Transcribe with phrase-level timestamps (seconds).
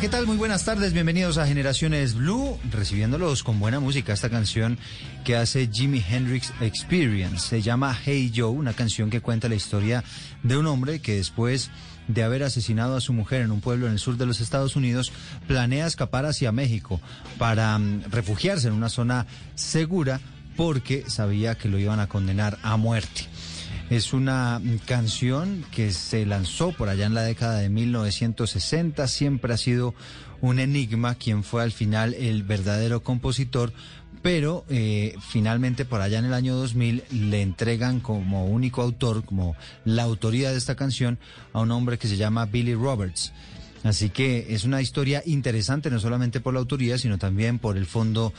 [0.00, 0.26] ¿Qué tal?
[0.26, 4.14] Muy buenas tardes, bienvenidos a Generaciones Blue, recibiéndolos con buena música.
[4.14, 4.78] Esta canción
[5.24, 10.02] que hace Jimi Hendrix Experience se llama Hey Joe, una canción que cuenta la historia
[10.42, 11.70] de un hombre que después
[12.08, 14.74] de haber asesinado a su mujer en un pueblo en el sur de los Estados
[14.74, 15.12] Unidos,
[15.46, 16.98] planea escapar hacia México
[17.36, 20.20] para mm, refugiarse en una zona segura
[20.56, 23.26] porque sabía que lo iban a condenar a muerte.
[23.90, 29.08] Es una canción que se lanzó por allá en la década de 1960.
[29.08, 29.96] Siempre ha sido
[30.40, 33.72] un enigma quién fue al final el verdadero compositor.
[34.22, 39.56] Pero eh, finalmente por allá en el año 2000 le entregan como único autor, como
[39.84, 41.18] la autoría de esta canción,
[41.52, 43.32] a un hombre que se llama Billy Roberts.
[43.82, 47.86] Así que es una historia interesante, no solamente por la autoría, sino también por el
[47.86, 48.34] fondo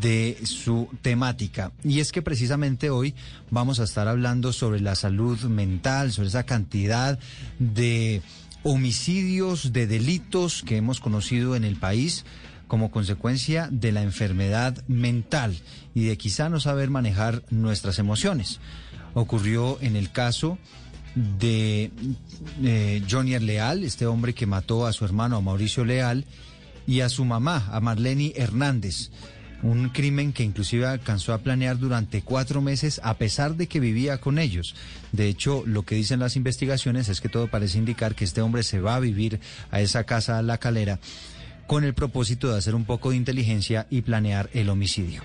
[0.00, 1.72] de su temática.
[1.82, 3.14] Y es que precisamente hoy
[3.50, 7.18] vamos a estar hablando sobre la salud mental, sobre esa cantidad
[7.58, 8.22] de
[8.62, 12.24] homicidios, de delitos que hemos conocido en el país
[12.68, 15.58] como consecuencia de la enfermedad mental
[15.94, 18.60] y de quizá no saber manejar nuestras emociones.
[19.12, 20.58] Ocurrió en el caso
[21.14, 21.90] de
[22.62, 26.24] eh, Johnny Leal, este hombre que mató a su hermano a Mauricio Leal
[26.86, 29.10] y a su mamá, a Marlene Hernández.
[29.62, 34.18] Un crimen que inclusive alcanzó a planear durante cuatro meses a pesar de que vivía
[34.18, 34.74] con ellos.
[35.12, 38.62] De hecho, lo que dicen las investigaciones es que todo parece indicar que este hombre
[38.62, 40.98] se va a vivir a esa casa a la calera
[41.66, 45.22] con el propósito de hacer un poco de inteligencia y planear el homicidio.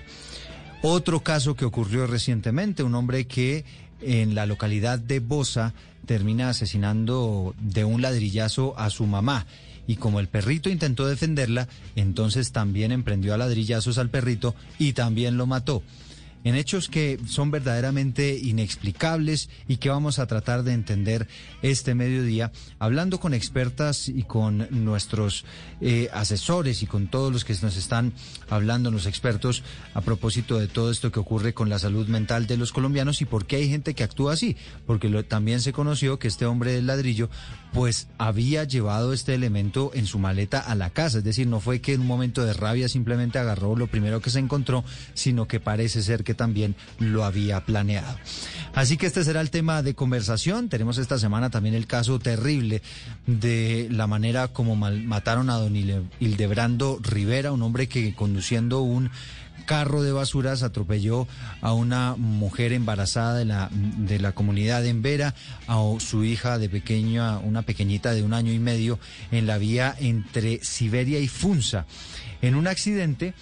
[0.82, 3.66] Otro caso que ocurrió recientemente, un hombre que
[4.02, 5.74] en la localidad de Bosa
[6.06, 9.46] termina asesinando de un ladrillazo a su mamá.
[9.86, 15.36] Y como el perrito intentó defenderla, entonces también emprendió a ladrillazos al perrito y también
[15.36, 15.82] lo mató.
[16.42, 21.28] En hechos que son verdaderamente inexplicables y que vamos a tratar de entender
[21.62, 25.44] este mediodía, hablando con expertas y con nuestros
[25.80, 28.12] eh, asesores y con todos los que nos están
[28.48, 32.56] hablando, los expertos, a propósito de todo esto que ocurre con la salud mental de
[32.56, 34.56] los colombianos y por qué hay gente que actúa así.
[34.86, 37.28] Porque también se conoció que este hombre del ladrillo,
[37.72, 41.18] pues había llevado este elemento en su maleta a la casa.
[41.18, 44.30] Es decir, no fue que en un momento de rabia simplemente agarró lo primero que
[44.30, 44.84] se encontró,
[45.14, 48.16] sino que parece ser que también lo había planeado.
[48.74, 50.68] Así que este será el tema de conversación.
[50.68, 52.82] Tenemos esta semana también el caso terrible
[53.26, 59.10] de la manera como mataron a don Hildebrando Rivera, un hombre que conduciendo un
[59.70, 61.28] carro de basuras atropelló
[61.60, 65.36] a una mujer embarazada de la, de la comunidad en Vera,
[65.68, 68.98] a su hija de pequeña, una pequeñita de un año y medio,
[69.30, 71.86] en la vía entre Siberia y Funza.
[72.42, 73.32] En un accidente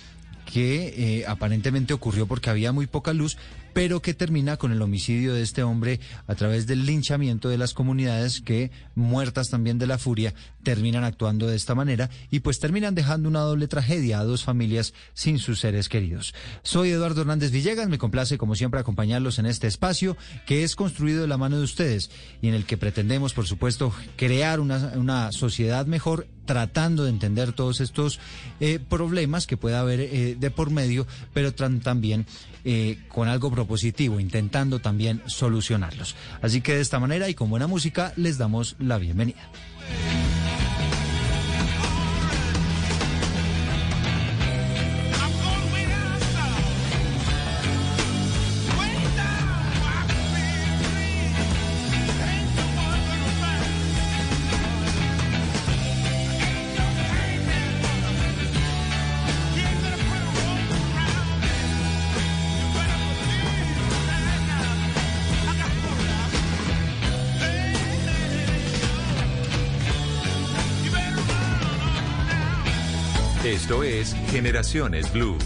[0.45, 3.39] que eh, aparentemente ocurrió porque había muy poca luz,
[3.79, 7.75] pero que termina con el homicidio de este hombre a través del linchamiento de las
[7.75, 10.35] comunidades que, muertas también de la furia,
[10.65, 14.95] terminan actuando de esta manera y pues terminan dejando una doble tragedia a dos familias
[15.15, 16.35] sin sus seres queridos.
[16.65, 21.21] Soy Eduardo Hernández Villegas, me complace como siempre acompañarlos en este espacio que es construido
[21.21, 22.11] de la mano de ustedes
[22.43, 27.53] y en el que pretendemos, por supuesto, crear una, una sociedad mejor tratando de entender
[27.53, 28.19] todos estos
[28.59, 32.27] eh, problemas que pueda haber eh, de por medio, pero también
[32.71, 36.15] eh, con algo propositivo, intentando también solucionarlos.
[36.43, 39.41] Así que de esta manera y con buena música les damos la bienvenida.
[74.39, 75.37] Generaciones Blue.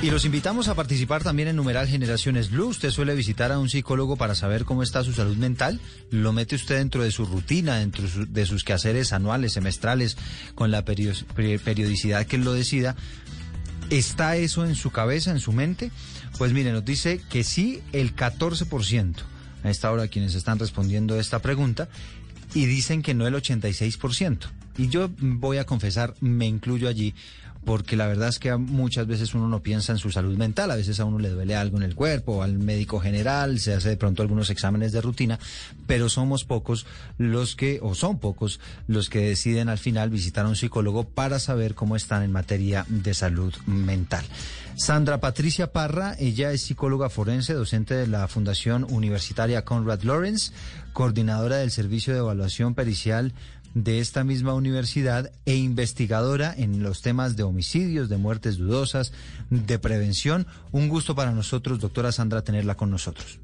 [0.00, 2.68] Y los invitamos a participar también en numeral Generaciones Blue.
[2.68, 5.80] Usted suele visitar a un psicólogo para saber cómo está su salud mental.
[6.12, 10.16] Lo mete usted dentro de su rutina, dentro de sus quehaceres anuales, semestrales,
[10.54, 12.94] con la periodicidad que él lo decida.
[13.90, 15.90] ¿Está eso en su cabeza, en su mente?
[16.38, 19.16] Pues mire, nos dice que sí, el 14%
[19.64, 21.88] a esta hora quienes están respondiendo esta pregunta
[22.54, 24.48] y dicen que no el 86%.
[24.78, 27.14] Y yo voy a confesar, me incluyo allí,
[27.68, 30.76] porque la verdad es que muchas veces uno no piensa en su salud mental, a
[30.76, 33.98] veces a uno le duele algo en el cuerpo, al médico general, se hace de
[33.98, 35.38] pronto algunos exámenes de rutina,
[35.86, 36.86] pero somos pocos
[37.18, 41.38] los que, o son pocos los que deciden al final visitar a un psicólogo para
[41.38, 44.24] saber cómo están en materia de salud mental.
[44.78, 50.52] Sandra Patricia Parra, ella es psicóloga forense, docente de la Fundación Universitaria Conrad Lawrence,
[50.94, 53.34] coordinadora del Servicio de Evaluación Pericial
[53.84, 59.12] de esta misma universidad e investigadora en los temas de homicidios, de muertes dudosas,
[59.50, 60.46] de prevención.
[60.72, 63.40] Un gusto para nosotros, doctora Sandra, tenerla con nosotros.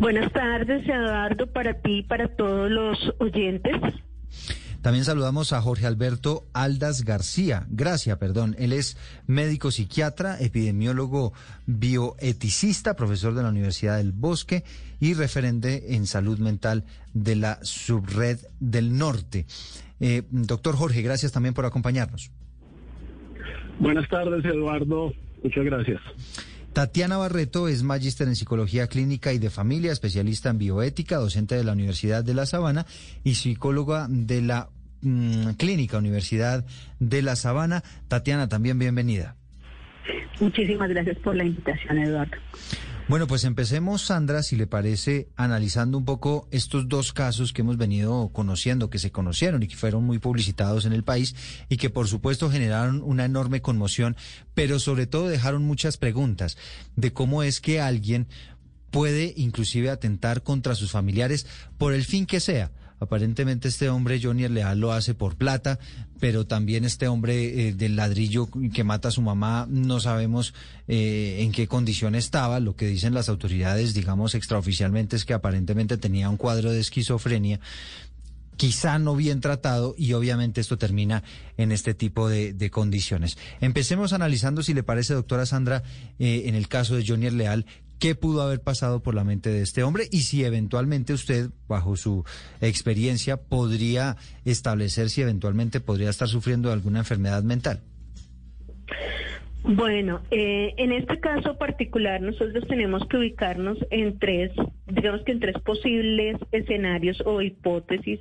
[0.00, 3.80] Buenas tardes, Eduardo, para ti y para todos los oyentes.
[4.84, 8.54] También saludamos a Jorge Alberto Aldas García, Gracias, perdón.
[8.58, 11.32] Él es médico psiquiatra, epidemiólogo
[11.64, 14.62] bioeticista, profesor de la Universidad del Bosque
[15.00, 16.84] y referente en salud mental
[17.14, 19.46] de la Subred del Norte.
[20.00, 22.30] Eh, doctor Jorge, gracias también por acompañarnos.
[23.78, 25.14] Buenas tardes, Eduardo.
[25.42, 26.02] Muchas gracias.
[26.74, 31.62] Tatiana Barreto es magíster en psicología clínica y de familia, especialista en bioética, docente de
[31.62, 32.84] la Universidad de La Sabana
[33.22, 36.64] y psicóloga de la mm, Clínica Universidad
[36.98, 37.84] de La Sabana.
[38.08, 39.36] Tatiana, también bienvenida.
[40.40, 42.36] Muchísimas gracias por la invitación, Eduardo.
[43.06, 47.76] Bueno, pues empecemos, Sandra, si le parece, analizando un poco estos dos casos que hemos
[47.76, 51.36] venido conociendo, que se conocieron y que fueron muy publicitados en el país
[51.68, 54.16] y que por supuesto generaron una enorme conmoción,
[54.54, 56.56] pero sobre todo dejaron muchas preguntas
[56.96, 58.26] de cómo es que alguien
[58.90, 61.46] puede inclusive atentar contra sus familiares
[61.76, 62.70] por el fin que sea
[63.04, 65.78] Aparentemente este hombre, Johnny Leal, lo hace por plata,
[66.20, 70.54] pero también este hombre eh, del ladrillo que mata a su mamá, no sabemos
[70.88, 72.60] eh, en qué condición estaba.
[72.60, 77.60] Lo que dicen las autoridades, digamos, extraoficialmente es que aparentemente tenía un cuadro de esquizofrenia
[78.56, 81.22] quizá no bien tratado y obviamente esto termina
[81.56, 83.36] en este tipo de, condiciones.
[83.60, 85.82] Empecemos analizando, si le parece, doctora Sandra,
[86.18, 87.66] eh, en el caso de Johnny Leal,
[87.98, 91.96] qué pudo haber pasado por la mente de este hombre y si eventualmente usted, bajo
[91.96, 92.24] su
[92.60, 97.80] experiencia, podría establecer si eventualmente podría estar sufriendo alguna enfermedad mental.
[99.66, 104.52] Bueno, eh, en este caso particular nosotros tenemos que ubicarnos en tres,
[104.86, 108.20] digamos que en tres posibles escenarios o hipótesis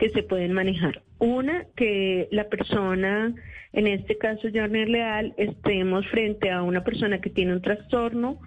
[0.00, 1.02] que se pueden manejar.
[1.20, 3.32] Una, que la persona,
[3.72, 8.40] en este caso Jorner Leal, estemos frente a una persona que tiene un trastorno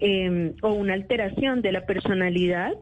[0.00, 2.72] Em, o una alteración de la personalidad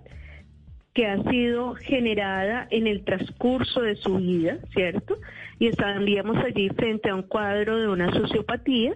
[0.92, 5.18] que ha sido generada en el transcurso de su vida, ¿cierto?
[5.58, 8.94] y estaríamos allí frente a un cuadro de una sociopatía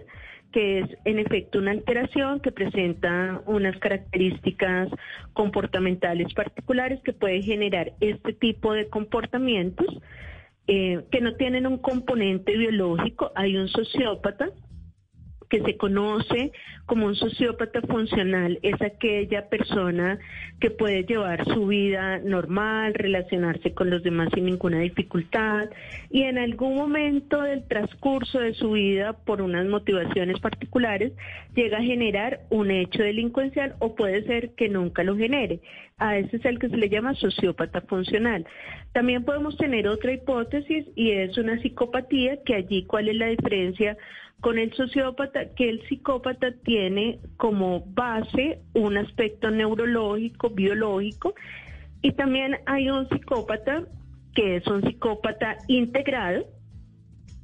[0.51, 4.89] que es en efecto una alteración que presenta unas características
[5.33, 9.87] comportamentales particulares que puede generar este tipo de comportamientos
[10.67, 13.31] eh, que no tienen un componente biológico.
[13.35, 14.49] Hay un sociópata
[15.51, 16.53] que se conoce
[16.85, 20.17] como un sociópata funcional es aquella persona
[20.61, 25.69] que puede llevar su vida normal, relacionarse con los demás sin ninguna dificultad
[26.09, 31.11] y en algún momento del transcurso de su vida, por unas motivaciones particulares,
[31.53, 35.59] llega a generar un hecho delincuencial o puede ser que nunca lo genere.
[35.97, 38.45] A ese es el que se le llama sociópata funcional.
[38.93, 43.97] También podemos tener otra hipótesis y es una psicopatía, que allí cuál es la diferencia
[44.41, 51.35] con el sociópata, que el psicópata tiene como base un aspecto neurológico, biológico,
[52.01, 53.83] y también hay un psicópata
[54.33, 56.45] que es un psicópata integrado.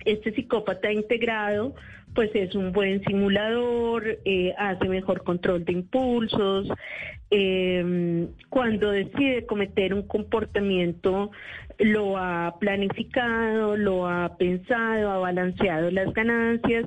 [0.06, 1.76] Este psicópata integrado
[2.18, 6.68] pues es un buen simulador, eh, hace mejor control de impulsos,
[7.30, 11.32] eh, cuando decide cometer un comportamiento
[11.80, 16.86] lo ha planificado, lo ha pensado, ha balanceado las ganancias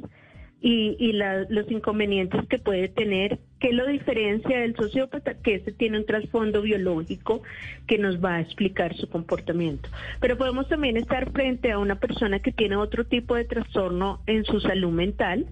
[0.61, 5.99] y, y los inconvenientes que puede tener, que lo diferencia del sociópata, que ese tiene
[5.99, 7.43] un trasfondo biológico
[7.87, 9.89] que nos va a explicar su comportamiento.
[10.21, 14.45] Pero podemos también estar frente a una persona que tiene otro tipo de trastorno en
[14.45, 15.47] su salud mental,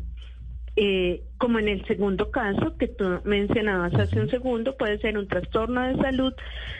[0.80, 5.26] eh, como en el segundo caso que tú mencionabas hace un segundo, puede ser un
[5.26, 6.32] trastorno de salud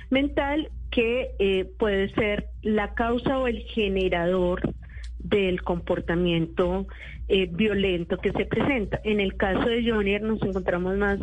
[0.09, 4.73] mental que eh, puede ser la causa o el generador
[5.19, 6.87] del comportamiento
[7.27, 9.01] eh, violento que se presenta.
[9.03, 11.19] En el caso de Jonier nos encontramos más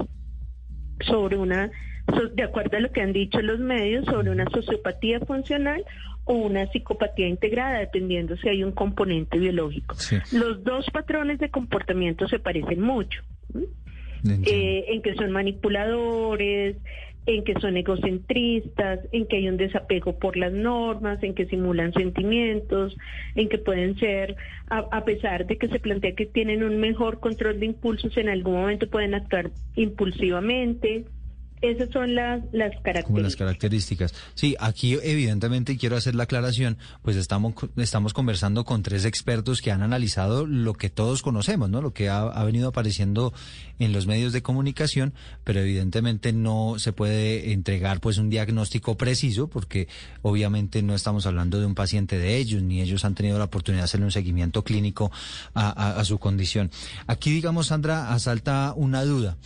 [0.99, 1.71] sobre una,
[2.33, 5.85] de acuerdo a lo que han dicho los medios, sobre una sociopatía funcional
[6.25, 9.95] o una psicopatía integrada, dependiendo si hay un componente biológico.
[10.31, 13.21] Los dos patrones de comportamiento se parecen mucho,
[14.25, 16.77] eh, en que son manipuladores,
[17.27, 21.93] en que son egocentristas, en que hay un desapego por las normas, en que simulan
[21.93, 22.95] sentimientos,
[23.35, 24.35] en que pueden ser,
[24.69, 28.53] a, pesar de que se plantea que tienen un mejor control de impulsos, en algún
[28.53, 31.05] momento pueden actuar impulsivamente.
[31.61, 33.05] Esas son las, las características.
[33.05, 34.13] Como las características.
[34.35, 39.71] Sí, aquí evidentemente quiero hacer la aclaración, pues estamos, estamos conversando con tres expertos que
[39.71, 41.81] han analizado lo que todos conocemos, ¿no?
[41.81, 43.33] Lo que ha, ha venido apareciendo
[43.79, 49.47] en los medios de comunicación, pero evidentemente no se puede entregar pues un diagnóstico preciso
[49.47, 49.87] porque
[50.21, 53.81] obviamente no estamos hablando de un paciente de ellos, ni ellos han tenido la oportunidad
[53.81, 55.11] de hacerle un seguimiento clínico
[55.53, 56.69] a, a, a su condición.
[57.07, 59.37] Aquí, digamos, Sandra, asalta una duda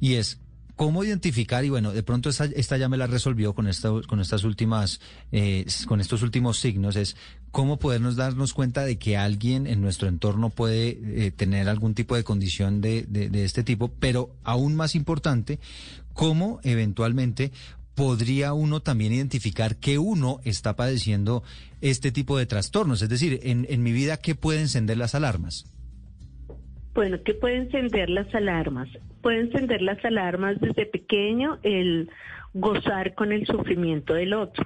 [0.00, 0.40] y es,
[0.78, 1.64] ¿Cómo identificar?
[1.64, 5.00] Y bueno, de pronto esta, esta ya me la resolvió con, esta, con estas últimas,
[5.32, 7.16] eh, con estos últimos signos, es
[7.50, 12.14] cómo podernos darnos cuenta de que alguien en nuestro entorno puede eh, tener algún tipo
[12.14, 15.58] de condición de, este tipo, pero aún más importante,
[16.12, 17.50] cómo eventualmente
[17.96, 21.42] podría uno también identificar que uno está padeciendo
[21.80, 23.02] este tipo de trastornos.
[23.02, 25.64] Es decir, en, en mi vida, ¿qué puede encender las alarmas?
[26.98, 28.88] Bueno, ¿qué puede encender las alarmas?
[29.22, 32.10] Puede encender las alarmas desde pequeño el
[32.54, 34.64] gozar con el sufrimiento del otro,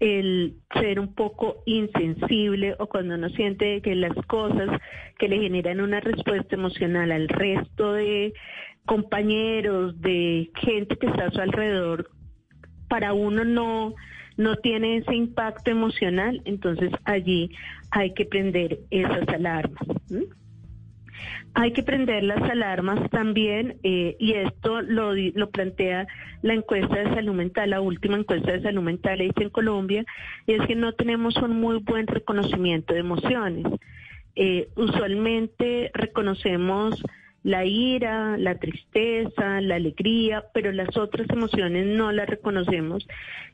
[0.00, 4.70] el ser un poco insensible o cuando uno siente que las cosas
[5.18, 8.32] que le generan una respuesta emocional al resto de
[8.86, 12.08] compañeros, de gente que está a su alrededor,
[12.88, 13.94] para uno no
[14.38, 17.50] no tiene ese impacto emocional, entonces allí
[17.90, 19.86] hay que prender esas alarmas.
[21.54, 26.06] Hay que prender las alarmas también, eh, y esto lo, lo plantea
[26.40, 30.04] la encuesta de salud mental, la última encuesta de salud mental hecha en Colombia,
[30.46, 33.66] y es que no tenemos un muy buen reconocimiento de emociones.
[34.34, 37.02] Eh, usualmente reconocemos
[37.42, 43.06] la ira, la tristeza, la alegría, pero las otras emociones no las reconocemos.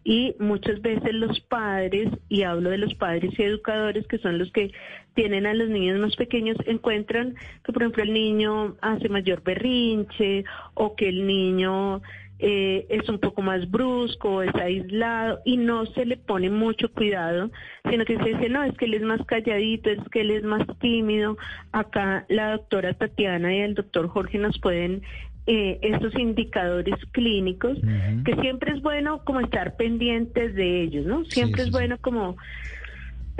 [0.04, 4.50] Y muchas veces los padres, y hablo de los padres y educadores que son los
[4.52, 4.73] que
[5.14, 10.45] tienen a los niños más pequeños, encuentran que por ejemplo el niño hace mayor berrinche
[10.75, 12.02] o que el niño
[12.40, 17.50] eh, es un poco más brusco, es aislado y no se le pone mucho cuidado,
[17.90, 20.45] sino que se dice, no, es que él es más calladito, es que él es
[20.45, 21.37] más tímido.
[21.73, 25.02] Acá la doctora Tatiana y el doctor Jorge nos pueden
[25.47, 27.78] eh, estos indicadores clínicos,
[28.25, 31.25] que siempre es bueno como estar pendientes de ellos, ¿no?
[31.25, 32.37] Siempre es bueno como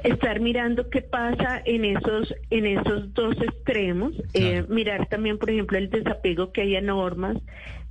[0.03, 5.77] estar mirando qué pasa en esos en esos dos extremos, eh, mirar también, por ejemplo,
[5.77, 7.37] el desapego que hay a normas,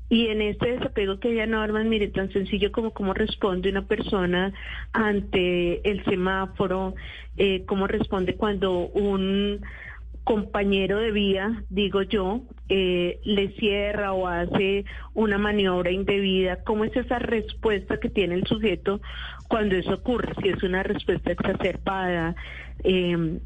[0.10, 4.54] Y en este desapego que haya normas, mire, tan sencillo como cómo responde una persona
[4.94, 6.96] ante el semáforo,
[7.38, 9.62] eh, cómo responde cuando un
[10.24, 14.84] compañero de vía, digo yo, eh, le cierra o hace
[15.14, 19.00] una maniobra indebida, ¿cómo es esa respuesta que tiene el sujeto
[19.48, 20.34] cuando eso ocurre?
[20.42, 22.36] Si es una respuesta exacerbada,
[22.84, 23.40] eh,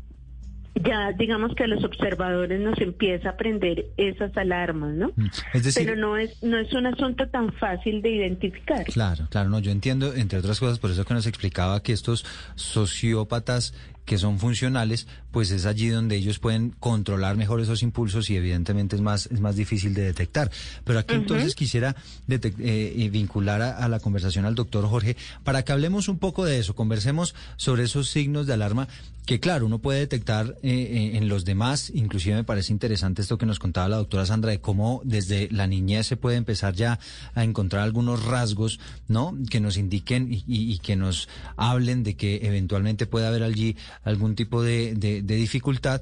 [0.76, 5.12] ya digamos que a los observadores nos empieza a prender esas alarmas, ¿no?
[5.16, 5.26] Mm.
[5.54, 8.86] Es decir, Pero no es no es un asunto tan fácil de identificar.
[8.86, 12.26] Claro, claro, no, yo entiendo, entre otras cosas, por eso que nos explicaba que estos
[12.56, 13.74] sociópatas
[14.06, 18.96] que son funcionales, pues es allí donde ellos pueden controlar mejor esos impulsos y evidentemente
[18.96, 20.52] es más, es más difícil de detectar.
[20.84, 21.96] Pero aquí entonces quisiera
[22.30, 26.46] eh, y vincular a, a la conversación al doctor Jorge para que hablemos un poco
[26.46, 28.88] de eso, conversemos sobre esos signos de alarma
[29.26, 30.72] que claro, uno puede detectar eh,
[31.14, 34.50] eh, en los demás, inclusive me parece interesante esto que nos contaba la doctora Sandra
[34.50, 37.00] de cómo desde la niñez se puede empezar ya
[37.36, 39.38] a encontrar algunos rasgos, ¿no?
[39.50, 43.78] Que nos indiquen y, y- y que nos hablen de que eventualmente puede haber allí
[44.04, 44.94] algún tipo de,
[45.24, 46.02] dificultad.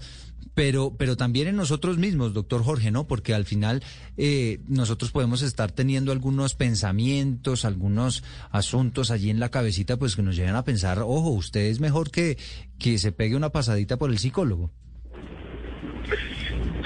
[0.55, 3.07] Pero, pero también en nosotros mismos, doctor Jorge, ¿no?
[3.07, 3.81] Porque al final
[4.17, 10.21] eh, nosotros podemos estar teniendo algunos pensamientos, algunos asuntos allí en la cabecita, pues que
[10.21, 12.37] nos llevan a pensar, ojo, usted es mejor que,
[12.77, 14.71] que se pegue una pasadita por el psicólogo.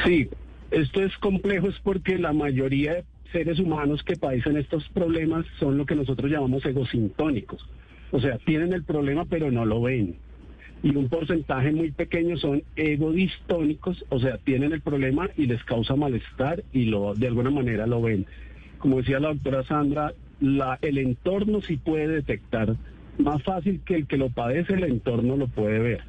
[0.05, 0.29] Sí,
[0.72, 5.77] esto es complejo es porque la mayoría de seres humanos que padecen estos problemas son
[5.77, 7.63] lo que nosotros llamamos egosintónicos.
[8.12, 10.17] O sea, tienen el problema pero no lo ven.
[10.84, 15.96] Y un porcentaje muy pequeño son egodistónicos, o sea, tienen el problema y les causa
[15.96, 18.25] malestar y lo de alguna manera lo ven.
[18.80, 22.75] Como decía la doctora Sandra, la, el entorno sí puede detectar.
[23.18, 26.02] Más fácil que el que lo padece, el entorno lo puede ver.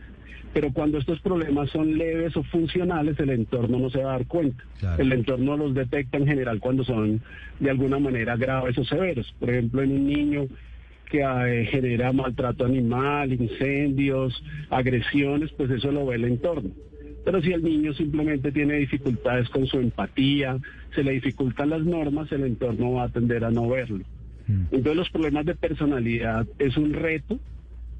[0.52, 4.26] Pero cuando estos problemas son leves o funcionales, el entorno no se va a dar
[4.26, 4.64] cuenta.
[4.78, 5.02] Claro.
[5.02, 7.20] El entorno los detecta en general cuando son
[7.60, 9.34] de alguna manera graves o severos.
[9.38, 10.46] Por ejemplo, en un niño
[11.10, 16.70] que eh, genera maltrato animal, incendios, agresiones, pues eso lo ve el entorno.
[17.24, 20.58] Pero si el niño simplemente tiene dificultades con su empatía,
[20.94, 24.04] se le dificultan las normas, el entorno va a tender a no verlo.
[24.46, 27.40] Entonces los problemas de personalidad es un reto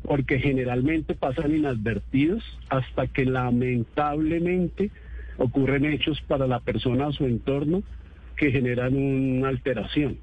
[0.02, 4.90] porque generalmente pasan inadvertidos hasta que lamentablemente
[5.38, 7.82] ocurren hechos para la persona o su entorno
[8.37, 10.18] que generan una alteración.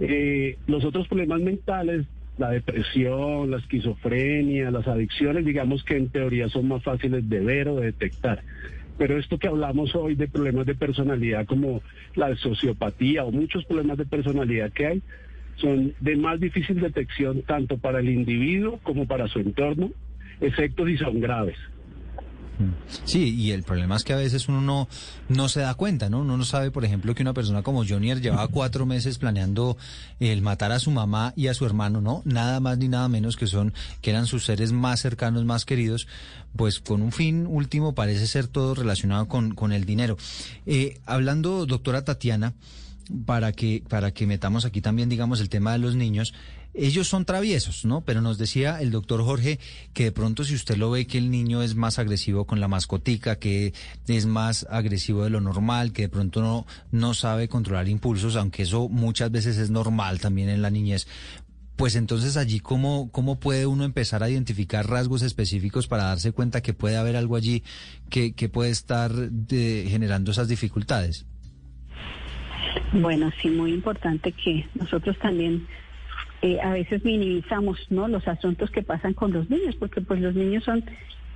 [0.00, 2.06] Eh, los otros problemas mentales,
[2.38, 7.68] la depresión, la esquizofrenia, las adicciones, digamos que en teoría son más fáciles de ver
[7.68, 8.42] o de detectar.
[8.96, 11.82] Pero esto que hablamos hoy de problemas de personalidad como
[12.14, 15.02] la sociopatía o muchos problemas de personalidad que hay,
[15.56, 19.90] son de más difícil detección tanto para el individuo como para su entorno,
[20.40, 21.58] excepto si son graves.
[23.04, 24.88] Sí, y el problema es que a veces uno no,
[25.28, 26.20] no se da cuenta, ¿no?
[26.20, 29.76] Uno no sabe, por ejemplo, que una persona como Jonier llevaba cuatro meses planeando
[30.18, 32.22] el matar a su mamá y a su hermano, ¿no?
[32.24, 36.06] Nada más ni nada menos que son, que eran sus seres más cercanos, más queridos,
[36.56, 40.16] pues con un fin último parece ser todo relacionado con, con el dinero.
[40.66, 42.54] Eh, hablando, doctora Tatiana,
[43.26, 46.34] para que, para que metamos aquí también, digamos, el tema de los niños.
[46.72, 48.02] Ellos son traviesos, ¿no?
[48.02, 49.58] Pero nos decía el doctor Jorge
[49.92, 52.68] que de pronto si usted lo ve que el niño es más agresivo con la
[52.68, 53.74] mascotica, que
[54.06, 58.62] es más agresivo de lo normal, que de pronto no, no sabe controlar impulsos, aunque
[58.62, 61.08] eso muchas veces es normal también en la niñez,
[61.80, 66.60] pues entonces allí cómo, cómo puede uno empezar a identificar rasgos específicos para darse cuenta
[66.60, 67.64] que puede haber algo allí
[68.10, 69.10] que, que puede estar
[69.48, 71.24] generando esas dificultades.
[72.92, 75.66] Bueno, sí, muy importante que nosotros también
[76.42, 78.08] eh, a veces minimizamos ¿no?
[78.08, 80.84] los asuntos que pasan con los niños, porque pues los niños son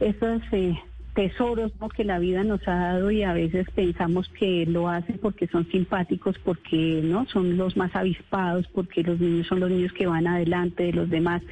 [0.01, 0.77] esos eh,
[1.15, 5.47] tesoros que la vida nos ha dado y a veces pensamos que lo hacen porque
[5.47, 10.07] son simpáticos, porque no son los más avispados, porque los niños son los niños que
[10.07, 11.43] van adelante de los demás.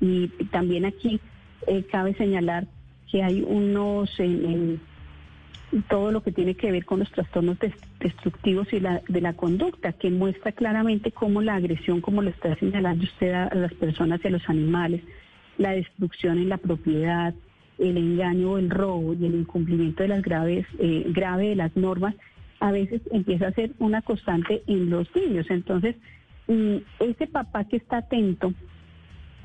[0.00, 1.20] Y también aquí
[1.66, 2.66] eh, cabe señalar
[3.10, 4.80] que hay unos en
[5.88, 9.34] todo lo que tiene que ver con los trastornos des- destructivos y la, de la
[9.34, 13.72] conducta, que muestra claramente cómo la agresión, como lo está señalando usted a, a las
[13.74, 15.02] personas y a los animales,
[15.58, 17.34] la destrucción en la propiedad,
[17.78, 21.76] el engaño o el robo y el incumplimiento de las graves, eh, grave de las
[21.76, 22.14] normas,
[22.58, 25.46] a veces empieza a ser una constante en los niños.
[25.50, 25.96] Entonces,
[26.48, 28.52] mm, ese papá que está atento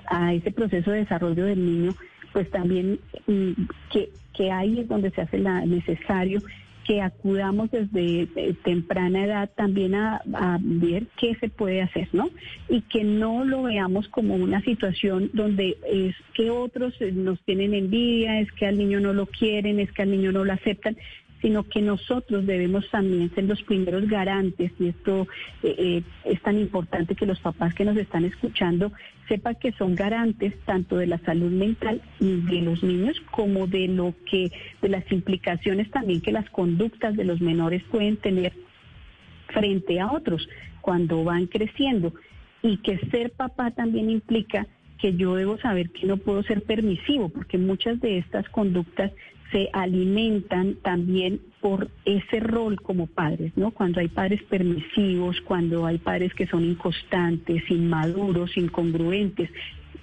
[0.07, 1.91] a ese proceso de desarrollo del niño,
[2.35, 3.51] pues también mm,
[3.93, 6.41] que, que ahí es donde se hace la necesario
[6.85, 12.29] que acudamos desde eh, temprana edad también a, a ver qué se puede hacer, ¿no?
[12.67, 17.73] Y que no lo veamos como una situación donde es que otros eh, nos tienen
[17.73, 20.97] envidia, es que al niño no lo quieren, es que al niño no lo aceptan,
[21.41, 25.27] sino que nosotros debemos también ser los primeros garantes, y esto
[25.63, 28.91] eh, eh, es tan importante que los papás que nos están escuchando
[29.27, 34.13] sepan que son garantes tanto de la salud mental de los niños como de lo
[34.29, 38.53] que, de las implicaciones también que las conductas de los menores pueden tener
[39.47, 40.47] frente a otros
[40.81, 42.13] cuando van creciendo.
[42.61, 44.67] Y que ser papá también implica
[44.97, 49.11] que yo debo saber que no puedo ser permisivo, porque muchas de estas conductas
[49.51, 53.71] se alimentan también por ese rol como padres, ¿no?
[53.71, 59.49] Cuando hay padres permisivos, cuando hay padres que son inconstantes, inmaduros, incongruentes,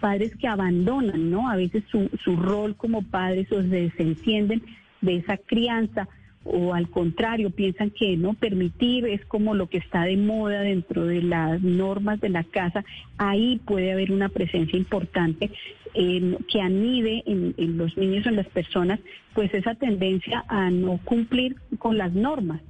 [0.01, 1.49] padres que abandonan, ¿no?
[1.49, 4.63] A veces su, su rol como padres o se desentienden
[5.01, 6.09] de esa crianza
[6.45, 11.07] o al contrario piensan que no permitir es como lo que está de moda dentro
[11.07, 12.85] de las normas de la casa,
[13.17, 15.51] ahí puede haber una presencia importante
[15.93, 19.01] que anide en, en los niños o en las personas,
[19.35, 22.61] pues esa tendencia a no cumplir con las normas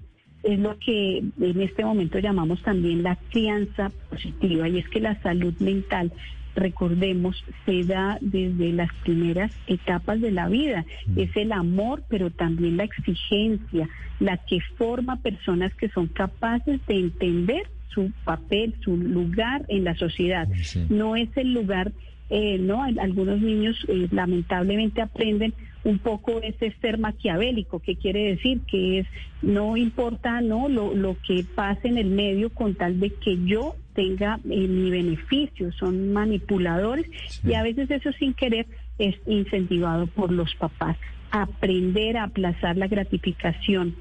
[0.42, 5.20] es lo que en este momento llamamos también la crianza positiva y es que la
[5.22, 6.12] salud mental
[6.54, 10.84] recordemos, se da desde las primeras etapas de la vida.
[11.06, 11.20] Mm.
[11.20, 13.88] Es el amor, pero también la exigencia,
[14.20, 19.94] la que forma personas que son capaces de entender su papel, su lugar en la
[19.94, 20.48] sociedad.
[20.88, 21.92] No es el lugar,
[22.34, 22.82] eh, ¿no?
[22.82, 25.52] Algunos niños eh, lamentablemente aprenden
[25.84, 29.06] un poco ese ser maquiavélico, que quiere decir que es
[29.42, 33.76] no importa no lo, lo que pase en el medio con tal de que yo
[33.94, 37.04] tenga eh, mi beneficio, son manipuladores
[37.44, 38.66] y a veces eso sin querer
[38.98, 40.96] es incentivado por los papás.
[41.32, 43.94] Aprender a aplazar la gratificación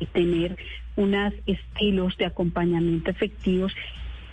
[0.00, 0.56] y tener
[0.96, 3.72] unos estilos de acompañamiento efectivos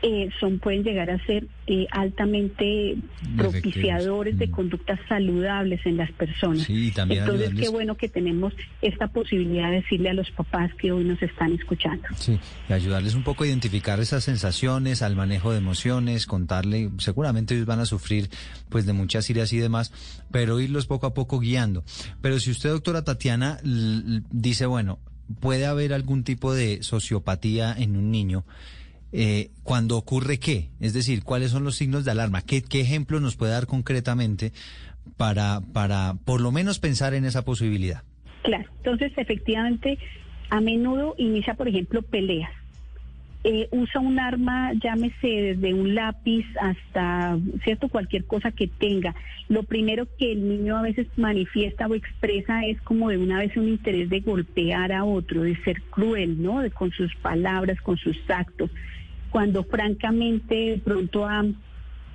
[0.04, 2.98] eh, son pueden llegar a ser eh, altamente
[3.38, 4.52] propiciadores de mm.
[4.52, 6.68] conductas saludables en las personas.
[6.70, 11.22] Entonces, qué bueno que tenemos esta posibilidad de decirle a los papás que hoy nos
[11.22, 12.08] están escuchando.
[12.16, 17.54] Sí, y ayudarles un poco a identificar esas sensaciones, al manejo de emociones, contarle, seguramente
[17.54, 18.30] ellos van a sufrir
[18.70, 19.94] pues de muchas iras y demás,
[20.32, 21.84] pero irlos poco a poco guiando.
[22.22, 25.00] Pero si usted, doctora Tatiana, dice, bueno,
[25.40, 28.46] puede haber algún tipo de sociopatía en un niño,
[29.14, 33.20] eh, cuando ocurre qué, es decir, cuáles son los signos de alarma, qué, qué ejemplo
[33.20, 34.54] nos puede dar concretamente
[35.18, 38.04] para, para por lo menos pensar en esa posibilidad.
[38.44, 39.98] Claro, entonces efectivamente
[40.50, 42.52] a menudo inicia, por ejemplo, peleas.
[43.44, 47.90] Eh, usa un arma, llámese desde un lápiz hasta, ¿cierto?
[47.90, 49.16] Cualquier cosa que tenga.
[49.50, 53.58] Lo primero que el niño a veces manifiesta o expresa es como de una vez
[53.58, 56.60] un interés de golpear a otro, de ser cruel, ¿no?
[56.62, 58.70] De, con sus palabras, con sus actos
[59.32, 61.44] cuando francamente pronto ha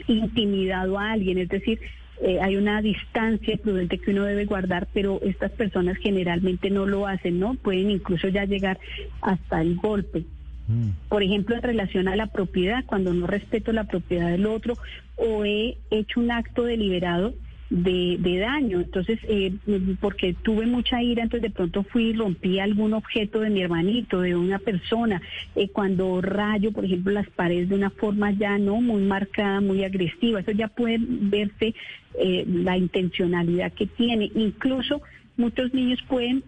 [0.07, 1.81] intimidado a alguien, es decir,
[2.23, 7.07] eh, hay una distancia prudente que uno debe guardar, pero estas personas generalmente no lo
[7.07, 7.55] hacen, ¿no?
[7.55, 8.79] Pueden incluso ya llegar
[9.21, 10.25] hasta el golpe.
[10.69, 10.91] Mm.
[11.09, 14.75] Por ejemplo, en relación a la propiedad, cuando no respeto la propiedad del otro
[15.17, 17.35] o he hecho un acto deliberado
[17.71, 18.81] de, daño.
[18.81, 19.53] Entonces, eh,
[20.01, 24.21] porque tuve mucha ira, entonces de pronto fui y rompí algún objeto de mi hermanito,
[24.21, 25.21] de una persona.
[25.55, 29.85] Eh, cuando rayo, por ejemplo, las paredes de una forma ya no muy marcada, muy
[29.85, 31.75] agresiva, eso ya puede verse
[32.19, 34.31] eh, la intencionalidad que tiene.
[34.35, 35.03] Incluso
[35.37, 36.45] muchos niños pueden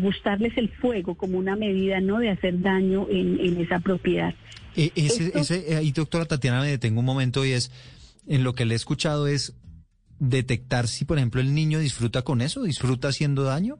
[0.00, 4.34] gustarles el fuego como una medida no de hacer daño en, en esa propiedad.
[4.74, 7.70] ese, ese, y doctora Tatiana, me detengo un momento y es,
[8.26, 9.54] en lo que le he escuchado es
[10.18, 13.78] detectar si, por ejemplo, el niño disfruta con eso, disfruta haciendo daño?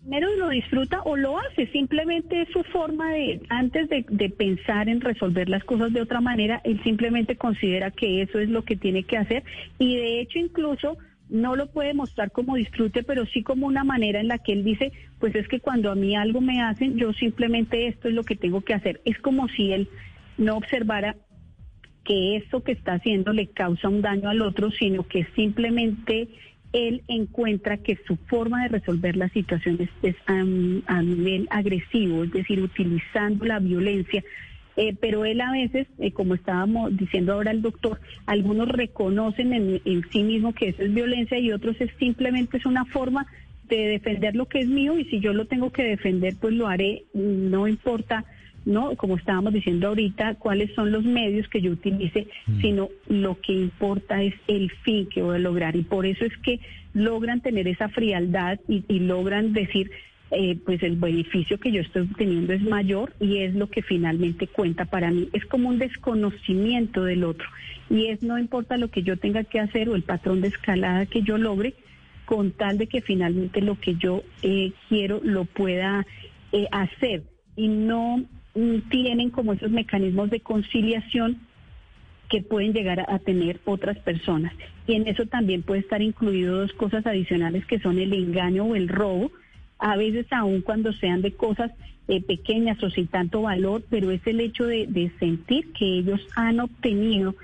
[0.00, 4.88] Primero lo disfruta o lo hace, simplemente es su forma de, antes de, de, pensar
[4.88, 8.76] en resolver las cosas de otra manera, él simplemente considera que eso es lo que
[8.76, 9.44] tiene que hacer
[9.78, 10.96] y de hecho incluso
[11.28, 14.64] no lo puede mostrar como disfrute, pero sí como una manera en la que él
[14.64, 18.24] dice, pues es que cuando a mí algo me hacen, yo simplemente esto es lo
[18.24, 19.00] que tengo que hacer.
[19.04, 19.88] Es como si él
[20.38, 21.16] no observara
[22.08, 26.28] que esto que está haciendo le causa un daño al otro, sino que simplemente
[26.72, 30.42] él encuentra que su forma de resolver las situaciones es a,
[31.02, 34.24] nivel agresivo, es decir, utilizando la violencia.
[34.76, 39.82] Eh, pero él a veces, eh, como estábamos diciendo ahora el doctor, algunos reconocen en,
[39.84, 43.26] en, sí mismo que eso es violencia y otros es simplemente es una forma
[43.68, 46.68] de defender lo que es mío y si yo lo tengo que defender, pues lo
[46.68, 48.24] haré, no importa
[48.68, 48.94] ¿no?
[48.96, 52.60] Como estábamos diciendo ahorita, cuáles son los medios que yo utilice, mm.
[52.60, 55.74] sino lo que importa es el fin que voy a lograr.
[55.74, 56.60] Y por eso es que
[56.92, 59.90] logran tener esa frialdad y, logran decir,
[60.32, 64.46] eh, pues el beneficio que yo estoy teniendo es mayor y es lo que finalmente
[64.46, 65.30] cuenta para mí.
[65.32, 67.48] Es como un desconocimiento del otro
[67.88, 71.06] y es no importa lo que yo tenga que hacer o el patrón de escalada
[71.06, 71.72] que yo logre,
[72.26, 76.06] con tal de que finalmente lo que yo eh, quiero lo pueda
[76.52, 77.22] eh, hacer
[77.56, 78.26] y no
[78.90, 81.38] tienen como esos mecanismos de conciliación
[82.28, 84.52] que pueden llegar a, tener otras personas.
[84.86, 88.74] Y en eso también puede estar incluido dos cosas adicionales que son el engaño o
[88.74, 89.32] el robo,
[89.78, 91.70] a veces aún cuando sean de cosas
[92.08, 96.60] eh, pequeñas o sin tanto valor, pero es el hecho de sentir que ellos han
[96.60, 97.34] obtenido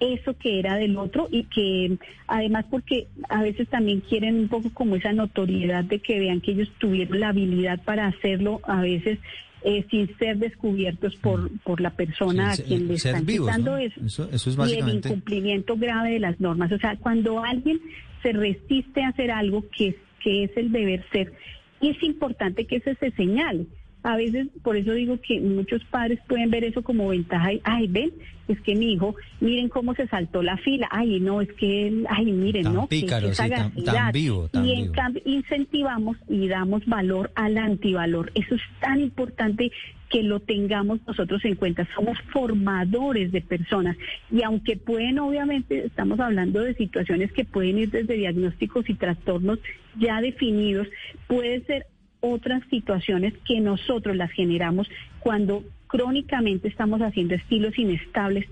[0.00, 4.70] eso que era del otro y que además porque a veces también quieren un poco
[4.72, 9.18] como esa notoriedad de que vean que ellos tuvieron la habilidad para hacerlo a veces
[9.64, 13.76] eh, sin ser descubiertos por, por la persona a quien le están vivos, quitando ¿no?
[13.78, 14.00] eso.
[14.04, 16.70] Eso- eso es Y el incumplimiento grave de las normas.
[16.70, 17.80] O sea, cuando alguien
[18.22, 21.32] se resiste a hacer algo que, que es el deber ser,
[21.80, 23.66] es importante que eso se señale.
[24.04, 27.88] A veces, por eso digo que muchos padres pueden ver eso como ventaja y, ay,
[27.88, 28.12] ven,
[28.48, 32.06] es que mi hijo, miren cómo se saltó la fila, ay, no, es que, él,
[32.10, 34.92] ay, miren, Tan no, pícaro, que sí, tan- tan vivo, tan y en vivo.
[34.94, 38.30] cambio incentivamos y damos valor al antivalor.
[38.34, 39.72] Eso es tan importante
[40.10, 41.88] que lo tengamos nosotros en cuenta.
[41.94, 43.96] Somos formadores de personas
[44.30, 49.58] y aunque pueden, obviamente, estamos hablando de situaciones que pueden ir desde diagnósticos y trastornos
[49.98, 50.86] ya definidos,
[51.26, 51.86] puede ser
[52.24, 54.88] otras situaciones que nosotros las generamos
[55.20, 58.46] cuando crónicamente estamos haciendo estilos inestables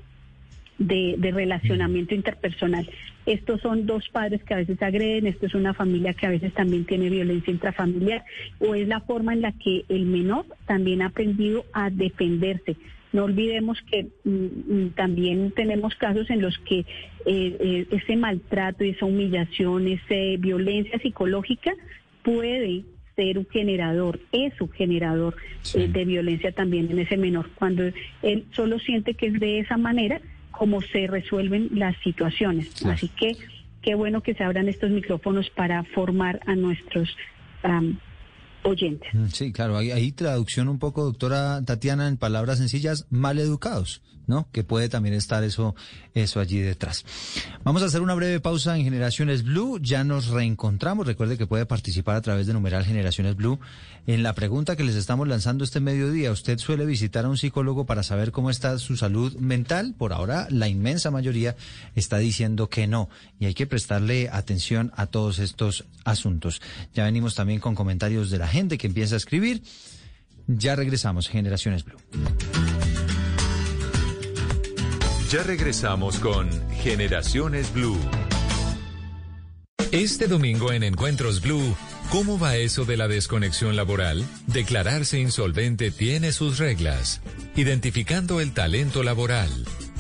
[0.77, 2.87] de, relacionamiento interpersonal.
[3.25, 6.53] Estos son dos padres que a veces agreden, esto es una familia que a veces
[6.53, 8.25] también tiene violencia intrafamiliar,
[8.59, 12.77] o es la forma en la que el menor también ha aprendido a defenderse.
[13.13, 16.87] No olvidemos que mm, mm, también tenemos casos en los que eh,
[17.27, 21.73] eh, ese maltrato, esa humillación, esa violencia psicológica
[22.23, 22.85] puede
[23.17, 25.37] ser un generador, es un generador
[25.75, 27.51] eh, de violencia también en ese menor.
[27.55, 27.85] Cuando
[28.23, 30.21] él solo siente que es de esa manera
[30.51, 32.85] como se resuelven las situaciones.
[32.85, 33.37] Así que
[33.83, 37.09] qué bueno que se abran estos micrófonos para formar a nuestros
[37.63, 37.99] am,
[38.63, 39.13] oyentes.
[39.13, 44.03] Mm, Sí, claro, hay, hay traducción un poco, doctora Tatiana, en palabras sencillas, mal educados,
[44.27, 44.49] ¿no?
[44.53, 45.75] Que puede también estar eso,
[46.15, 47.05] eso allí detrás.
[47.65, 51.67] Vamos a hacer una breve pausa en Generaciones Blue, ya nos reencontramos, recuerde que puede
[51.67, 53.59] participar a través de numeral Generaciones Blue.
[54.07, 57.87] En la pregunta que les estamos lanzando este mediodía, ¿usted suele visitar a un psicólogo
[57.87, 59.95] para saber cómo está su salud mental?
[59.97, 61.57] Por ahora, la inmensa mayoría
[61.95, 63.09] está diciendo que no,
[63.39, 66.61] y hay que prestarle atención a todos estos asuntos.
[66.95, 69.63] Ya venimos también con comentarios de la gente que empieza a escribir.
[70.47, 71.99] Ya regresamos, Generaciones Blue.
[75.33, 76.51] Ya regresamos con
[76.83, 77.99] Generaciones Blue.
[79.91, 81.75] Este domingo en Encuentros Blue,
[82.11, 84.27] ¿cómo va eso de la desconexión laboral?
[84.47, 87.23] Declararse insolvente tiene sus reglas.
[87.57, 89.49] Identificando el talento laboral.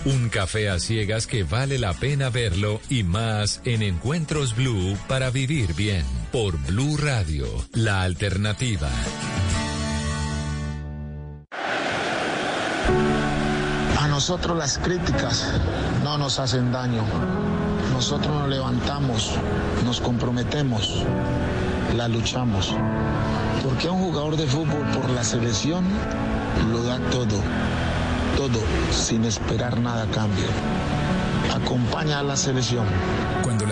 [0.04, 5.30] Un café a ciegas que vale la pena verlo y más en Encuentros Blue para
[5.30, 6.04] vivir bien.
[6.30, 8.90] Por Blue Radio, la alternativa.
[14.12, 15.48] Nosotros las críticas
[16.04, 17.02] no nos hacen daño.
[17.94, 19.30] Nosotros nos levantamos,
[19.86, 21.02] nos comprometemos,
[21.96, 22.74] la luchamos.
[23.64, 25.86] Porque un jugador de fútbol por la selección
[26.70, 27.40] lo da todo,
[28.36, 30.44] todo, sin esperar nada a cambio.
[31.54, 32.84] Acompaña a la selección.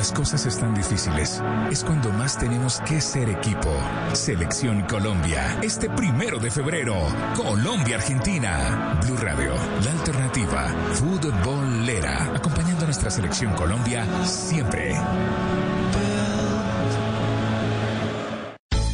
[0.00, 3.70] Las cosas están difíciles, es cuando más tenemos que ser equipo.
[4.14, 6.94] Selección Colombia, este primero de febrero,
[7.36, 8.98] Colombia-Argentina.
[9.04, 9.52] Blue Radio,
[9.84, 14.96] la alternativa, futbolera, acompañando a nuestra selección Colombia siempre.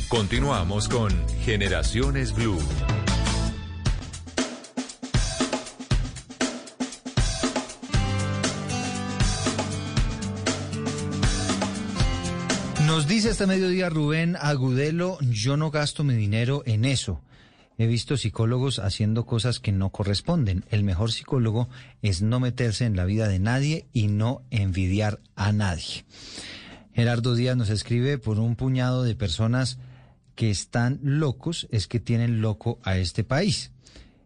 [0.08, 1.12] Continuamos con
[1.44, 2.58] Generaciones Blue.
[13.36, 17.20] Dice este mediodía Rubén Agudelo, yo no gasto mi dinero en eso.
[17.76, 20.64] He visto psicólogos haciendo cosas que no corresponden.
[20.70, 21.68] El mejor psicólogo
[22.00, 26.06] es no meterse en la vida de nadie y no envidiar a nadie.
[26.94, 29.76] Gerardo Díaz nos escribe por un puñado de personas
[30.34, 33.70] que están locos, es que tienen loco a este país.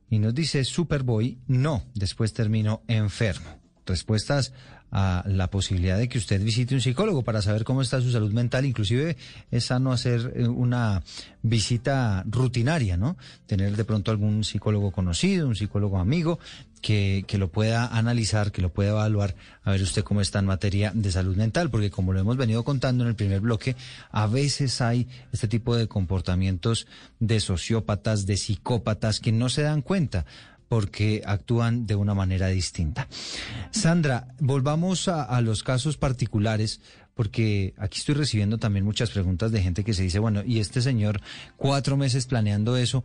[0.08, 3.58] Y nos dice Superboy, no, después termino enfermo.
[3.86, 4.52] Respuestas
[4.90, 8.32] a la posibilidad de que usted visite un psicólogo para saber cómo está su salud
[8.32, 8.64] mental.
[8.64, 9.16] Inclusive
[9.50, 11.02] es sano hacer eh, una
[11.42, 13.16] visita rutinaria, ¿no?
[13.46, 16.38] Tener de pronto algún psicólogo conocido, un psicólogo amigo
[16.80, 20.46] que, que lo pueda analizar, que lo pueda evaluar, a ver usted cómo está en
[20.46, 23.76] materia de salud mental, porque como lo hemos venido contando en el primer bloque,
[24.10, 26.86] a veces hay este tipo de comportamientos
[27.18, 30.24] de sociópatas, de psicópatas que no se dan cuenta
[30.70, 33.08] porque actúan de una manera distinta.
[33.72, 36.80] Sandra, volvamos a, los casos particulares
[37.14, 40.80] porque aquí estoy recibiendo también muchas preguntas de gente que se dice, bueno, y este
[40.80, 41.20] señor
[41.56, 43.02] cuatro meses planeando eso,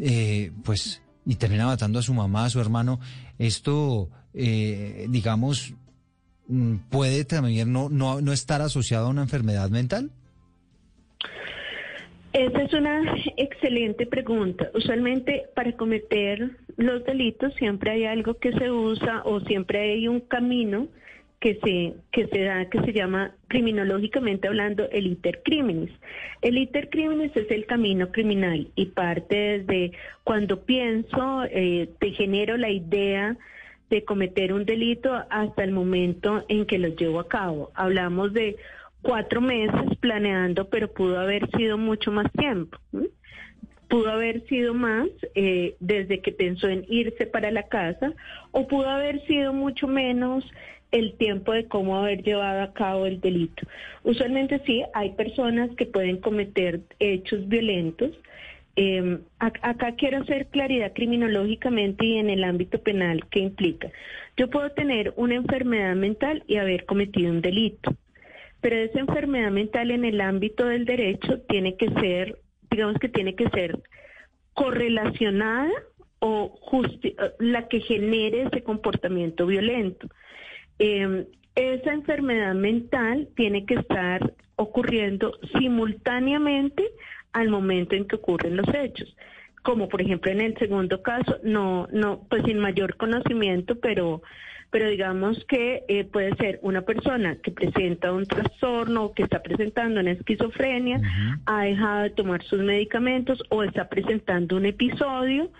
[0.00, 3.00] eh, pues, y termina matando a su mamá, a su hermano,
[3.36, 5.74] esto, eh, digamos,
[6.46, 10.12] mm, puede también no, no, no estar asociado a una enfermedad mental.
[12.32, 14.70] Esa es una excelente pregunta.
[14.74, 20.20] Usualmente para cometer los delitos siempre hay algo que se usa o siempre hay un
[20.20, 20.88] camino
[21.40, 25.90] que se, que se da, que se llama criminológicamente hablando el iter criminis.
[26.42, 29.92] El iter criminis es el camino criminal y parte desde
[30.24, 33.36] cuando pienso, eh, te genero la idea
[33.88, 37.70] de cometer un delito hasta el momento en que lo llevo a cabo.
[37.74, 38.56] Hablamos de
[39.02, 42.78] cuatro meses planeando, pero pudo haber sido mucho más tiempo.
[43.88, 48.12] Pudo haber sido más eh, desde que pensó en irse para la casa
[48.50, 50.44] o pudo haber sido mucho menos
[50.90, 53.66] el tiempo de cómo haber llevado a cabo el delito.
[54.04, 58.10] Usualmente sí, hay personas que pueden cometer hechos violentos.
[58.76, 63.90] Eh, acá quiero hacer claridad criminológicamente y en el ámbito penal qué implica.
[64.36, 67.94] Yo puedo tener una enfermedad mental y haber cometido un delito,
[68.60, 72.38] pero esa enfermedad mental en el ámbito del derecho tiene que ser,
[72.70, 73.80] digamos que tiene que ser
[74.54, 75.70] correlacionada
[76.20, 76.58] o
[77.38, 80.08] la que genere ese comportamiento violento.
[80.78, 86.84] Eh, esa enfermedad mental tiene que estar ocurriendo simultáneamente
[87.32, 89.16] al momento en que ocurren los hechos.
[89.62, 94.22] Como por ejemplo en el segundo caso, no, no, pues sin mayor conocimiento, pero,
[94.70, 99.42] pero digamos que eh, puede ser una persona que presenta un trastorno o que está
[99.42, 101.00] presentando una esquizofrenia,
[101.46, 105.50] ha dejado de tomar sus medicamentos o está presentando un episodio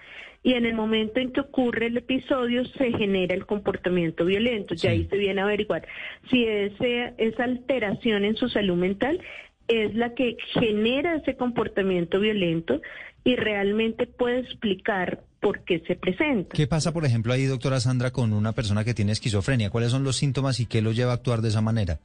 [0.42, 4.74] y en el momento en que ocurre el episodio se genera el comportamiento violento.
[4.74, 5.86] Ya ahí se viene a averiguar
[6.30, 9.20] si ese, esa alteración en su salud mental
[9.68, 12.80] es la que genera ese comportamiento violento
[13.24, 16.54] y realmente puede explicar por qué se presenta.
[16.54, 19.70] ¿Qué pasa, por ejemplo, ahí, doctora Sandra, con una persona que tiene esquizofrenia?
[19.70, 22.00] ¿Cuáles son los síntomas y qué lo lleva a actuar de esa manera?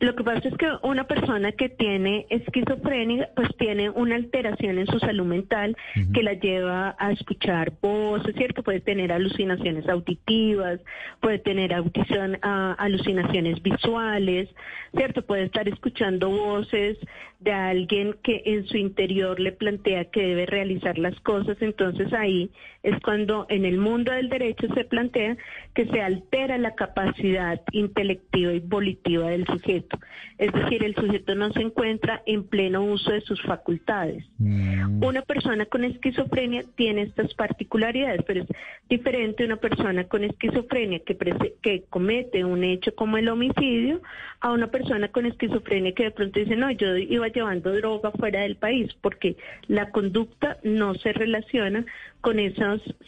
[0.00, 4.86] Lo que pasa es que una persona que tiene esquizofrenia, pues tiene una alteración en
[4.86, 5.76] su salud mental
[6.14, 8.62] que la lleva a escuchar voces, ¿cierto?
[8.62, 10.80] Puede tener alucinaciones auditivas,
[11.20, 14.48] puede tener audición, ah, alucinaciones visuales,
[14.96, 15.20] ¿cierto?
[15.20, 16.96] Puede estar escuchando voces
[17.40, 21.58] de alguien que en su interior le plantea que debe realizar las cosas.
[21.60, 22.50] Entonces ahí
[22.82, 25.36] es cuando en el mundo del derecho se plantea
[25.74, 29.98] que se altera la capacidad intelectiva y volitiva del sujeto.
[30.38, 34.24] Es decir, el sujeto no se encuentra en pleno uso de sus facultades.
[34.38, 35.02] Mm.
[35.02, 38.48] Una persona con esquizofrenia tiene estas particularidades, pero es
[38.88, 41.16] diferente una persona con esquizofrenia que,
[41.60, 44.00] que comete un hecho como el homicidio
[44.40, 48.40] a una persona con esquizofrenia que de pronto dice, no, yo iba llevando droga fuera
[48.40, 49.36] del país, porque
[49.68, 51.84] la conducta no se relaciona
[52.20, 52.38] con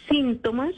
[0.09, 0.75] síntomas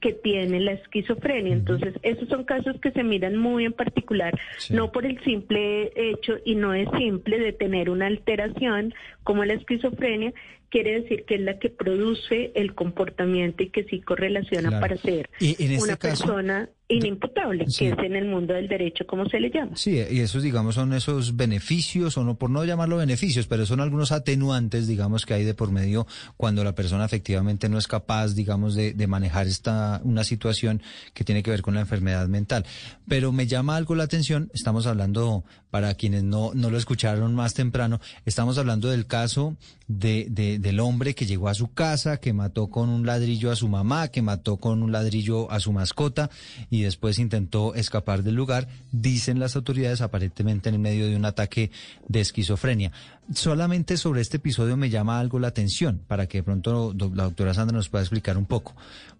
[0.00, 1.52] que tiene la esquizofrenia.
[1.52, 4.38] Entonces, esos son casos que se miran muy en particular,
[4.70, 9.54] no por el simple hecho, y no es simple de tener una alteración como la
[9.54, 10.32] esquizofrenia,
[10.70, 15.30] quiere decir que es la que produce el comportamiento y que sí correlaciona para ser
[15.40, 19.72] este una persona inimputable, que es en el mundo del derecho como se le llama.
[19.76, 23.80] Sí, y esos, digamos, son esos beneficios, o no por no llamarlo beneficios, pero son
[23.80, 26.06] algunos atenuantes, digamos, que hay de por medio
[26.38, 31.24] cuando la persona efectivamente no es capaz, digamos, de, de manejar esta una situación que
[31.24, 32.64] tiene que ver con la enfermedad mental.
[33.06, 37.52] Pero me llama algo la atención, estamos hablando, para quienes no, no lo escucharon más
[37.52, 42.32] temprano, estamos hablando del caso de, de, del hombre que llegó a su casa, que
[42.32, 46.30] mató con un ladrillo a su mamá, que mató con un ladrillo a su mascota,
[46.68, 51.70] y después intentó escapar del lugar, dicen las autoridades aparentemente en medio de un ataque
[52.08, 52.92] de esquizofrenia.
[53.34, 57.52] Solamente sobre este episodio me llama algo la atención, para que de pronto la doctora
[57.52, 58.74] Sandra nos pueda explicar un poco,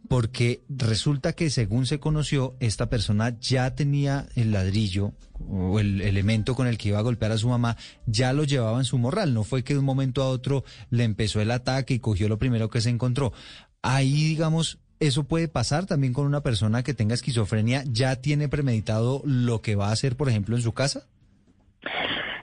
[0.08, 5.12] porque resulta que según se conoció, esta persona ya tenía el ladrillo
[5.46, 8.78] o el elemento con el que iba a golpear a su mamá, ya lo llevaba
[8.78, 11.92] en su morral, no fue que de un momento a otro le empezó el ataque
[11.92, 13.34] y cogió lo primero que se encontró.
[13.82, 17.84] Ahí, digamos, ¿Eso puede pasar también con una persona que tenga esquizofrenia?
[17.86, 21.06] ¿Ya tiene premeditado lo que va a hacer, por ejemplo, en su casa?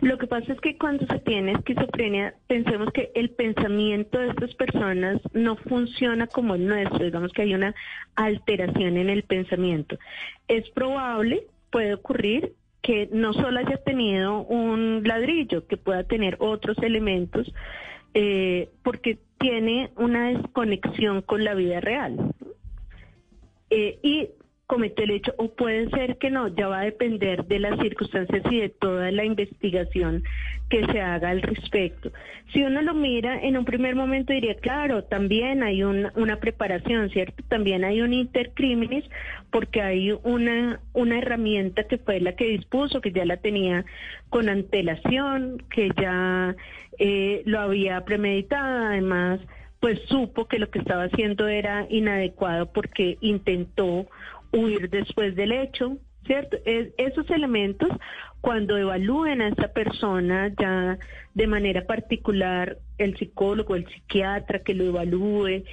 [0.02, 4.54] Lo que pasa es que cuando se tiene esquizofrenia, pensemos que el pensamiento de estas
[4.56, 7.74] personas no funciona como el nuestro, digamos que hay una
[8.16, 9.98] alteración en el pensamiento.
[10.48, 16.78] Es probable, puede ocurrir, que no solo haya tenido un ladrillo, que pueda tener otros
[16.84, 17.52] elementos,
[18.14, 22.18] eh, porque tiene una desconexión con la vida real.
[23.72, 24.30] eh, y
[24.68, 28.42] comete el hecho o puede ser que no, ya va a depender de las circunstancias
[28.50, 30.24] y de toda la investigación
[30.70, 32.12] que se haga al respecto.
[32.52, 37.10] Si uno lo mira en un primer momento diría, claro, también hay un- una preparación,
[37.12, 37.44] ¿cierto?
[37.48, 39.04] También hay un intercriminis
[39.52, 43.86] porque hay una, una herramienta que fue la que dispuso, que ya la tenía
[44.30, 46.56] con antelación, que ya
[46.98, 49.40] eh, lo había premeditado, además
[49.82, 54.08] pues supo que lo que estaba haciendo era inadecuado porque intentó
[54.56, 56.58] huir después del hecho, ¿cierto?
[56.66, 57.90] Es- esos elementos,
[58.42, 60.98] cuando evalúen a esa persona ya
[61.34, 65.64] de manera particular, el psicólogo, el psiquiatra que lo evalúe,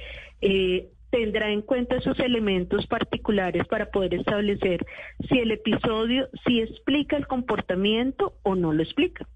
[0.41, 4.83] eh, tendrá en cuenta esos elementos particulares para poder establecer
[5.29, 9.27] si el episodio, si explica el comportamiento o no lo explica,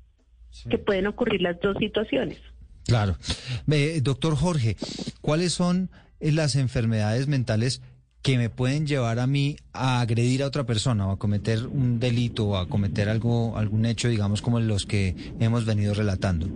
[0.70, 2.42] que pueden ocurrir las dos situaciones.
[2.88, 3.16] Claro.
[3.70, 4.76] Eh, doctor Jorge,
[5.22, 7.84] ¿cuáles son eh, las enfermedades mentales
[8.22, 12.00] que me pueden llevar a mí a agredir a otra persona o a cometer un
[12.00, 16.48] delito o a cometer algo, algún hecho, digamos, como los que hemos venido relatando?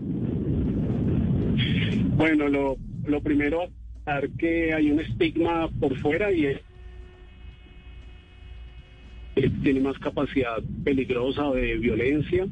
[2.15, 3.69] Bueno, lo, lo primero,
[4.05, 6.59] dar que hay un estigma por fuera y es
[9.35, 12.45] que tiene más capacidad peligrosa de violencia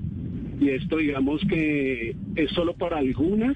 [0.60, 3.56] y esto digamos que es solo para algunas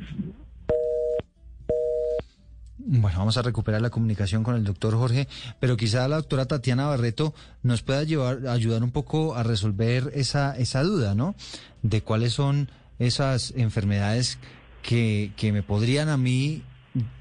[2.96, 5.28] Bueno, vamos a recuperar la comunicación con el doctor Jorge,
[5.60, 7.34] pero quizá la doctora Tatiana Barreto
[7.64, 11.34] nos pueda llevar, ayudar un poco a resolver esa, esa duda, ¿no?
[11.82, 12.70] De cuáles son
[13.00, 14.38] esas enfermedades
[14.84, 16.62] que, que me podrían a mí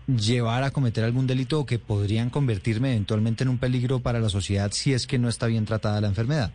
[0.07, 4.29] llevar a cometer algún delito o que podrían convertirme eventualmente en un peligro para la
[4.29, 6.53] sociedad si es que no está bien tratada la enfermedad.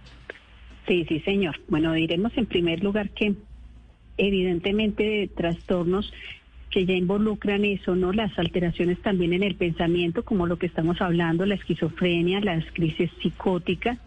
[0.87, 1.59] Sí, sí, señor.
[1.69, 3.33] Bueno, diremos en primer lugar que
[4.17, 6.13] evidentemente de trastornos
[6.69, 8.11] que ya involucran eso, ¿no?
[8.11, 13.09] Las alteraciones también en el pensamiento, como lo que estamos hablando, la esquizofrenia, las crisis
[13.21, 13.97] psicóticas.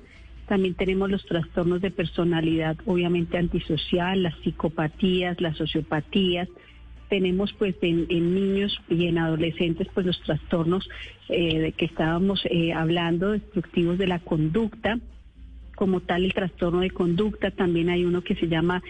[0.47, 6.49] También tenemos los trastornos de personalidad, obviamente antisocial, las psicopatías, las sociopatías.
[7.09, 10.89] Tenemos pues en, niños y en adolescentes pues los trastornos
[11.29, 14.99] eh, que estábamos eh, hablando, destructivos de la conducta,
[15.77, 18.83] como tal el trastorno de conducta, también hay uno que se llama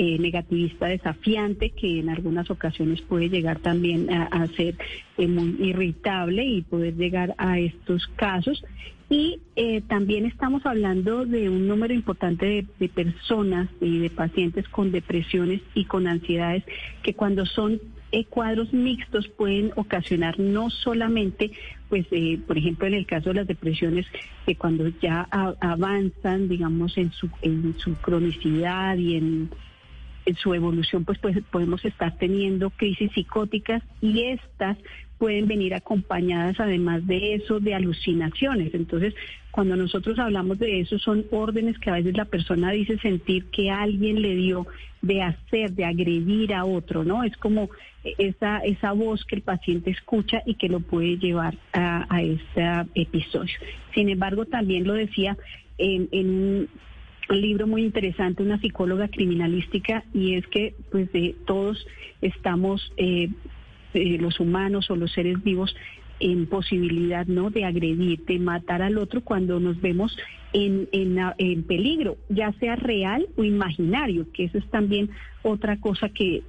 [0.00, 4.76] eh, negativista desafiante, que en algunas ocasiones puede llegar también a, ser
[5.16, 8.62] eh, muy irritable y poder llegar a estos casos.
[9.10, 14.92] Y eh, también estamos hablando de un número importante de, personas y de pacientes con
[14.92, 16.62] depresiones y con ansiedades
[17.02, 17.80] que cuando son
[18.12, 21.50] eh, cuadros mixtos pueden ocasionar no solamente,
[21.88, 24.06] pues, eh, por ejemplo, en el caso de las depresiones,
[24.46, 29.50] que cuando ya avanzan, digamos, en su, en su cronicidad y en,
[30.36, 34.76] su evolución, pues, pues podemos estar teniendo crisis psicóticas y estas
[35.18, 38.72] pueden venir acompañadas, además de eso, de alucinaciones.
[38.72, 39.14] Entonces,
[39.50, 43.70] cuando nosotros hablamos de eso, son órdenes que a veces la persona dice sentir que
[43.70, 44.66] alguien le dio
[45.02, 47.24] de hacer, de agredir a otro, ¿no?
[47.24, 47.68] Es como
[48.04, 52.62] esa, esa voz que el paciente escucha y que lo puede llevar a, a este
[52.94, 53.54] episodio.
[53.94, 55.36] Sin embargo, también lo decía
[55.78, 56.68] en, en
[57.28, 61.86] libro muy interesante, una psicóloga criminalística, y es que pues de todos
[62.20, 63.28] estamos, eh,
[63.94, 65.74] eh, los humanos o los seres vivos,
[66.20, 70.16] en posibilidad no de agredir, de matar al otro cuando nos vemos
[70.52, 75.10] en, en, en peligro, ya sea real o imaginario, que eso es también
[75.42, 76.42] otra cosa que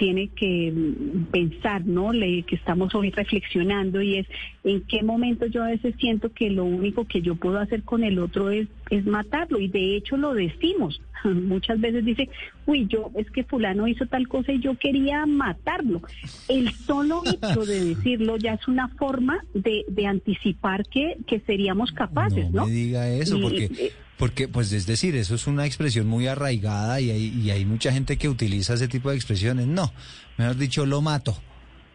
[0.00, 2.10] tiene que mm, pensar, ¿no?
[2.14, 4.26] Le, que estamos hoy reflexionando y es
[4.64, 8.02] en qué momento yo a veces siento que lo único que yo puedo hacer con
[8.02, 11.02] el otro es, es matarlo y de hecho lo decimos.
[11.24, 12.30] Muchas veces dice,
[12.64, 16.00] uy, yo es que fulano hizo tal cosa y yo quería matarlo.
[16.48, 21.92] El solo hecho de decirlo ya es una forma de, de anticipar que, que seríamos
[21.92, 22.64] capaces, ¿no?
[22.64, 26.26] me diga eso, Y- porque, eh, porque, pues es decir, eso es una expresión muy
[26.26, 29.66] arraigada y hay, y hay mucha gente que utiliza ese tipo de expresiones.
[29.66, 29.90] No,
[30.36, 31.38] mejor dicho, lo mato,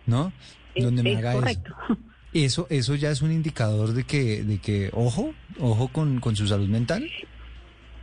[0.08, 0.34] ¿no?
[0.76, 1.76] Donde me es haga correcto.
[1.86, 1.98] eso.
[2.34, 6.46] Eso, eso ya es un indicador de que, de que, ojo, ojo con, con su
[6.48, 7.10] salud mental.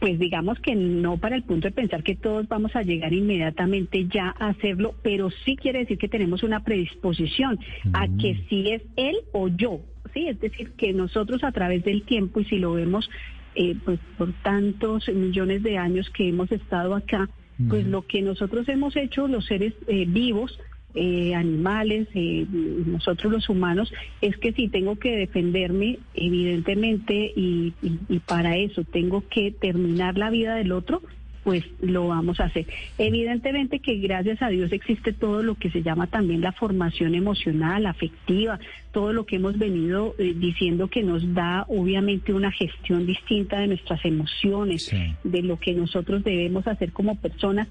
[0.00, 4.06] Pues digamos que no para el punto de pensar que todos vamos a llegar inmediatamente
[4.08, 7.58] ya a hacerlo, pero sí quiere decir que tenemos una predisposición
[7.92, 9.82] a que si es él o yo,
[10.14, 13.10] sí, es decir, que nosotros a través del tiempo y si lo vemos
[13.54, 17.28] eh, pues por tantos millones de años que hemos estado acá,
[17.68, 20.58] pues lo que nosotros hemos hecho los seres eh, vivos
[20.94, 27.98] eh, animales, eh, nosotros los humanos, es que si tengo que defenderme, evidentemente, y, y-
[28.08, 31.02] y para eso tengo que terminar la vida del otro,
[31.44, 32.66] pues lo vamos a hacer.
[32.98, 37.86] Evidentemente que gracias a Dios existe todo lo que se llama también la formación emocional,
[37.86, 38.60] afectiva,
[38.92, 43.68] todo lo que hemos venido eh, diciendo que nos da obviamente una gestión distinta de
[43.68, 44.90] nuestras emociones,
[45.24, 47.68] de lo que nosotros debemos hacer como personas,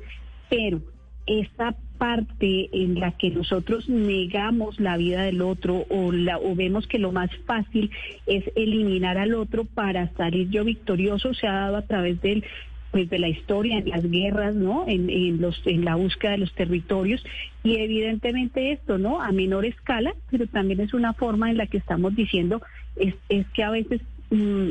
[0.49, 0.81] pero
[1.27, 6.87] esta parte en la que nosotros negamos la vida del otro o, la, o vemos
[6.87, 7.91] que lo más fácil
[8.25, 12.43] es eliminar al otro para salir yo victorioso se ha dado a través del
[12.91, 14.85] pues de la historia, en las guerras, ¿no?
[14.87, 17.23] En, en, los, en la búsqueda de los territorios
[17.63, 19.21] y evidentemente esto, ¿no?
[19.21, 22.61] A menor escala, pero también es una forma en la que estamos diciendo
[22.95, 24.69] es, es que a veces mm,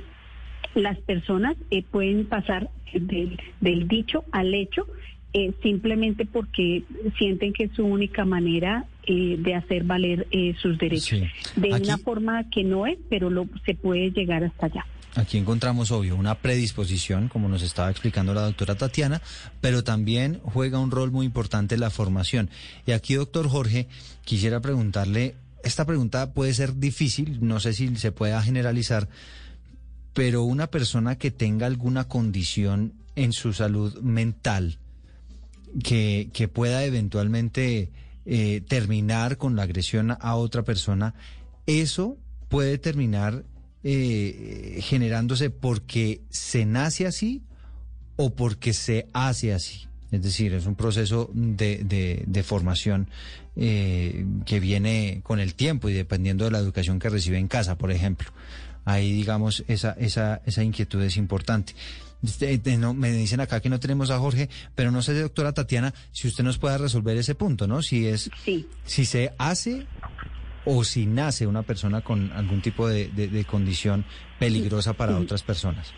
[0.75, 4.87] las personas eh, pueden pasar del, del dicho al hecho
[5.33, 6.83] eh, simplemente porque
[7.17, 11.21] sienten que es su única manera eh, de hacer valer eh, sus derechos.
[11.55, 14.87] De una forma que no es, pero lo, se puede llegar hasta allá.
[15.17, 19.21] Aquí encontramos, obvio, una predisposición, como nos estaba explicando la doctora Tatiana,
[19.61, 22.49] pero también juega un rol muy importante la formación.
[22.87, 23.89] Y aquí, doctor Jorge,
[24.25, 25.35] quisiera preguntarle,
[25.65, 29.09] esta pregunta puede ser difícil, no sé si se pueda generalizar,
[30.15, 34.79] pero una persona que tenga alguna condición en su salud mental,
[35.83, 37.91] que, pueda eventualmente
[38.27, 41.15] eh, terminar con la agresión a otra persona,
[41.67, 42.17] eso
[42.49, 43.45] puede terminar
[43.83, 47.43] eh, generándose porque se nace así
[48.17, 49.87] o porque se hace así.
[50.13, 53.09] Es decir, es un proceso de, de, de formación
[53.57, 57.79] eh, que viene con el tiempo y dependiendo de la educación que recibe en casa,
[57.79, 58.31] por ejemplo.
[58.85, 61.75] Ahí, digamos, esa, esa, esa inquietud es importante.
[62.23, 65.95] Este, no, me dicen acá que no tenemos a Jorge, pero no sé, doctora Tatiana,
[66.13, 67.83] si usted nos puede resolver ese punto, ¿no?
[67.83, 68.31] Si es,
[68.85, 69.87] si se hace
[70.65, 74.05] o si nace una persona con algún tipo de, condición
[74.39, 75.93] peligrosa para otras personas.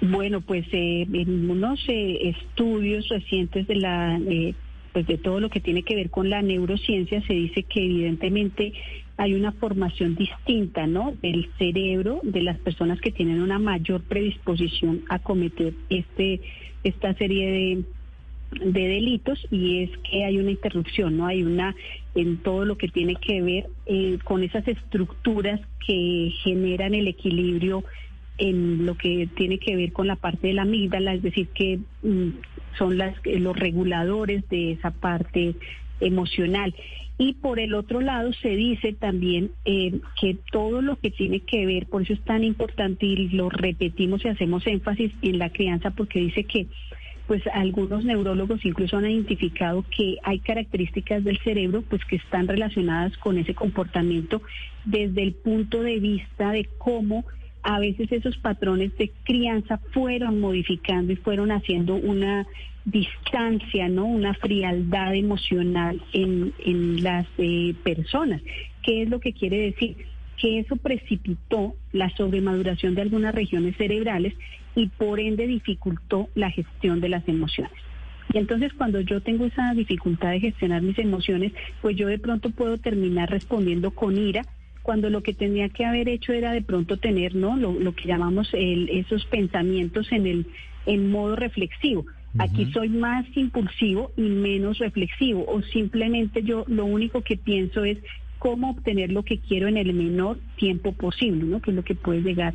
[0.00, 4.54] Bueno, pues eh, en unos eh, estudios recientes de la eh,
[4.92, 8.72] pues de todo lo que tiene que ver con la neurociencia se dice que evidentemente
[9.16, 11.14] hay una formación distinta, ¿no?
[11.20, 16.40] Del cerebro de las personas que tienen una mayor predisposición a cometer este
[16.84, 17.84] esta serie de
[18.60, 21.26] de delitos y es que hay una interrupción, ¿no?
[21.26, 21.74] Hay una
[22.14, 27.84] en todo lo que tiene que ver eh, con esas estructuras que generan el equilibrio
[28.38, 31.78] en lo que tiene que ver con la parte de la amígdala, es decir, que
[32.02, 32.30] mm,
[32.78, 35.54] son las, los reguladores de esa parte
[36.00, 36.74] emocional.
[37.16, 41.64] Y por el otro lado se dice también eh, que todo lo que tiene que
[41.64, 45.92] ver, por eso es tan importante y lo repetimos y hacemos énfasis en la crianza,
[45.92, 46.66] porque dice que
[47.26, 53.16] pues algunos neurólogos incluso han identificado que hay características del cerebro pues que están relacionadas
[53.18, 54.42] con ese comportamiento
[54.84, 57.24] desde el punto de vista de cómo
[57.62, 62.46] a veces esos patrones de crianza fueron modificando y fueron haciendo una
[62.84, 64.04] distancia, ¿no?
[64.04, 68.42] Una frialdad emocional en, en las eh, personas.
[68.82, 69.96] ¿Qué es lo que quiere decir?
[70.36, 74.34] Que eso precipitó la sobremaduración de algunas regiones cerebrales
[74.74, 77.72] y por ende dificultó la gestión de las emociones.
[78.32, 81.52] Y entonces cuando yo tengo esa dificultad de gestionar mis emociones,
[81.82, 84.44] pues yo de pronto puedo terminar respondiendo con ira,
[84.82, 88.06] cuando lo que tenía que haber hecho era de pronto tener no lo, lo que
[88.06, 90.46] llamamos el, esos pensamientos en el
[90.86, 92.04] en modo reflexivo.
[92.36, 97.98] Aquí soy más impulsivo y menos reflexivo o simplemente yo lo único que pienso es
[98.40, 101.94] cómo obtener lo que quiero en el menor tiempo posible no que es lo que
[101.94, 102.52] puede llegar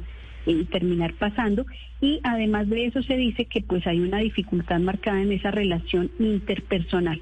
[0.52, 1.66] y terminar pasando.
[2.02, 6.12] Y además de eso se dice que pues hay una dificultad marcada en esa relación
[6.20, 7.22] interpersonal.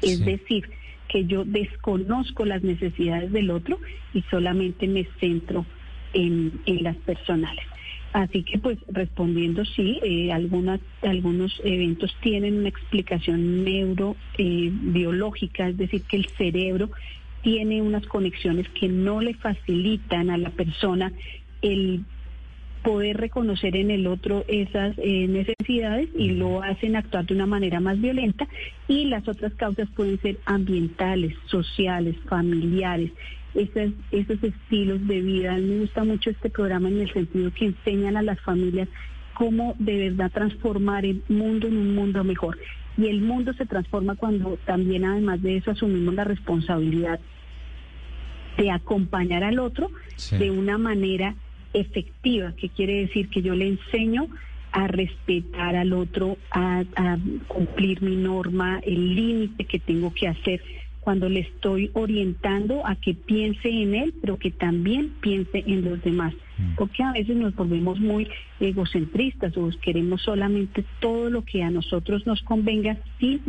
[0.00, 0.68] Es decir
[1.08, 3.78] que yo desconozco las necesidades del otro
[4.14, 5.66] y solamente me centro
[6.14, 7.64] en, las personales.
[8.12, 15.78] Así que pues respondiendo sí, eh, algunas, algunos eventos tienen una explicación neurobiológica, eh, es
[15.78, 16.90] decir, que el cerebro
[17.42, 21.12] tiene unas conexiones que no le facilitan a la persona
[21.62, 22.04] el
[22.82, 27.80] poder reconocer en el otro esas eh, necesidades y lo hacen actuar de una manera
[27.80, 28.46] más violenta
[28.88, 33.10] y las otras causas pueden ser ambientales, sociales, familiares,
[33.54, 35.54] esos, esos estilos de vida.
[35.54, 38.88] A mí me gusta mucho este programa en el sentido que enseñan a las familias
[39.34, 42.58] cómo de verdad transformar el mundo en un mundo mejor.
[42.98, 47.20] Y el mundo se transforma cuando también además de eso asumimos la responsabilidad
[48.58, 49.90] de acompañar al otro
[50.38, 51.34] de una manera
[51.72, 54.28] efectiva, que quiere decir que yo le enseño
[54.72, 56.84] a respetar al otro, a,
[57.46, 60.62] cumplir mi norma, el límite que tengo que hacer
[61.00, 66.02] cuando le estoy orientando a que piense en él, pero que también piense en los
[66.02, 66.34] demás.
[66.76, 68.28] porque a veces nos volvemos muy
[68.60, 73.40] egocentristas o queremos solamente todo lo que a nosotros nos convenga y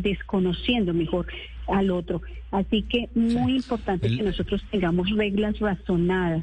[0.00, 1.26] desconociendo mejor
[1.68, 2.22] al otro.
[2.50, 6.42] Así que muy importante que nosotros tengamos reglas razonadas,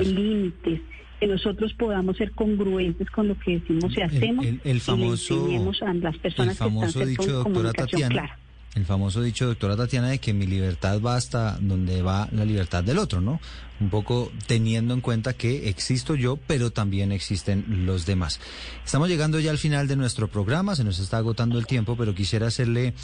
[0.00, 0.80] límites,
[1.18, 5.94] que nosotros podamos ser congruentes con lo que decimos y hacemos el, famoso, y a
[5.94, 8.38] las personas el famoso que dicho, doctora Tatiana,
[8.76, 12.84] el famoso dicho, doctora Tatiana, de que mi libertad va hasta donde va la libertad
[12.84, 13.40] del otro, ¿no?
[13.80, 18.40] Un poco teniendo en cuenta que existo yo, pero también existen los demás.
[18.84, 22.14] Estamos llegando ya al final de nuestro programa, se nos está agotando el tiempo, pero
[22.14, 22.94] quisiera hacerle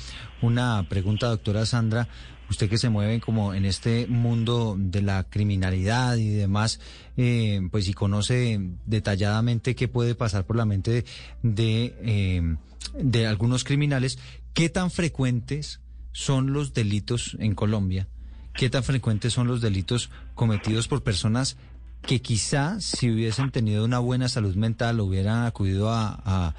[0.41, 2.07] una pregunta, doctora Sandra.
[2.49, 6.81] Usted que se mueve como en este mundo de la criminalidad y demás,
[7.17, 11.05] eh, pues y conoce detalladamente qué puede pasar por la mente
[11.43, 12.57] de, eh,
[12.99, 14.19] de algunos criminales,
[14.57, 15.81] ¿Qué tan frecuentes
[16.13, 18.09] son los delitos en Colombia?
[18.55, 21.59] ¿Qué tan frecuentes son los delitos cometidos por personas
[22.01, 26.55] que quizá si hubiesen tenido una buena salud mental hubieran acudido a,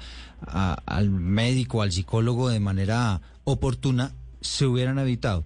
[0.86, 5.44] al médico, al psicólogo de manera oportuna, se hubieran evitado?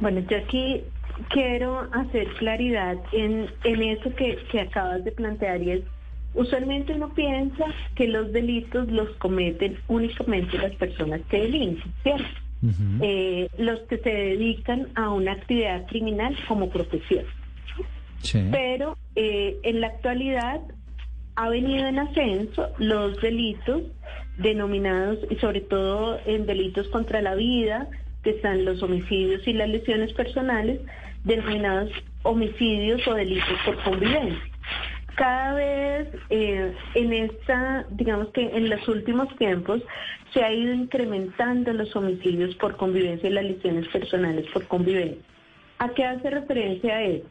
[0.00, 0.82] Bueno, yo aquí
[1.30, 5.82] quiero hacer claridad en, en eso que, que acabas de plantear y es
[6.34, 12.40] Usualmente uno piensa que los delitos los cometen únicamente las personas que delinquen, ¿cierto?
[13.02, 17.24] Eh, los que se dedican a una actividad criminal como profesión.
[18.52, 20.60] Pero eh, en la actualidad
[21.34, 23.82] ha venido en ascenso los delitos
[24.38, 27.88] denominados, y sobre todo en delitos contra la vida,
[28.22, 30.80] que están los homicidios y las lesiones personales,
[31.24, 31.90] denominados
[32.22, 34.52] homicidios o delitos por convivencia
[35.14, 39.82] cada vez eh, en esta, digamos que en los últimos tiempos
[40.32, 45.22] se ha ido incrementando los homicidios por convivencia y las lesiones personales por convivencia.
[45.78, 47.26] ¿A qué hace referencia eso?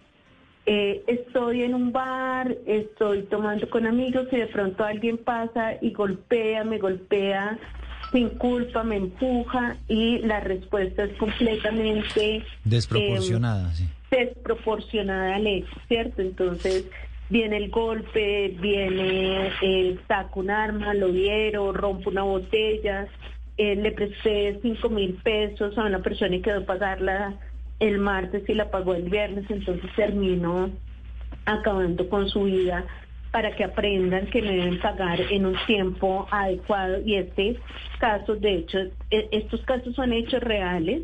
[0.67, 5.91] Eh, estoy en un bar, estoy tomando con amigos y de pronto alguien pasa y
[5.91, 7.57] golpea, me golpea
[8.11, 13.87] sin culpa, me empuja y la respuesta es completamente desproporcionada, sí.
[14.09, 16.21] desproporcionada al hecho, ¿cierto?
[16.21, 16.85] Entonces
[17.29, 23.07] viene el golpe, viene, eh, saca un arma, lo hiero, rompe una botella,
[23.57, 27.35] eh, le presté cinco mil pesos a una persona y quedó pagarla
[27.79, 30.69] el martes y la pagó el viernes, entonces terminó
[31.45, 32.85] acabando con su vida
[33.31, 37.57] para que aprendan que me deben pagar en un tiempo adecuado y este
[37.99, 38.79] caso, de hecho,
[39.09, 41.03] e, estos casos son hechos reales.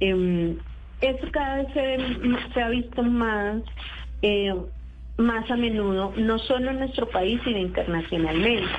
[0.00, 0.56] Eh,
[1.00, 1.98] esto cada vez se,
[2.54, 3.62] se ha visto más
[4.22, 4.54] eh,
[5.18, 8.70] más a menudo, no solo en nuestro país, sino internacionalmente.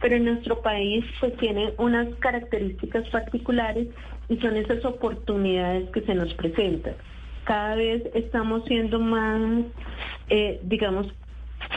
[0.00, 3.88] Pero en nuestro país pues tiene unas características particulares
[4.28, 6.94] y son esas oportunidades que se nos presentan.
[7.44, 9.64] Cada vez estamos siendo más,
[10.28, 11.08] eh, digamos,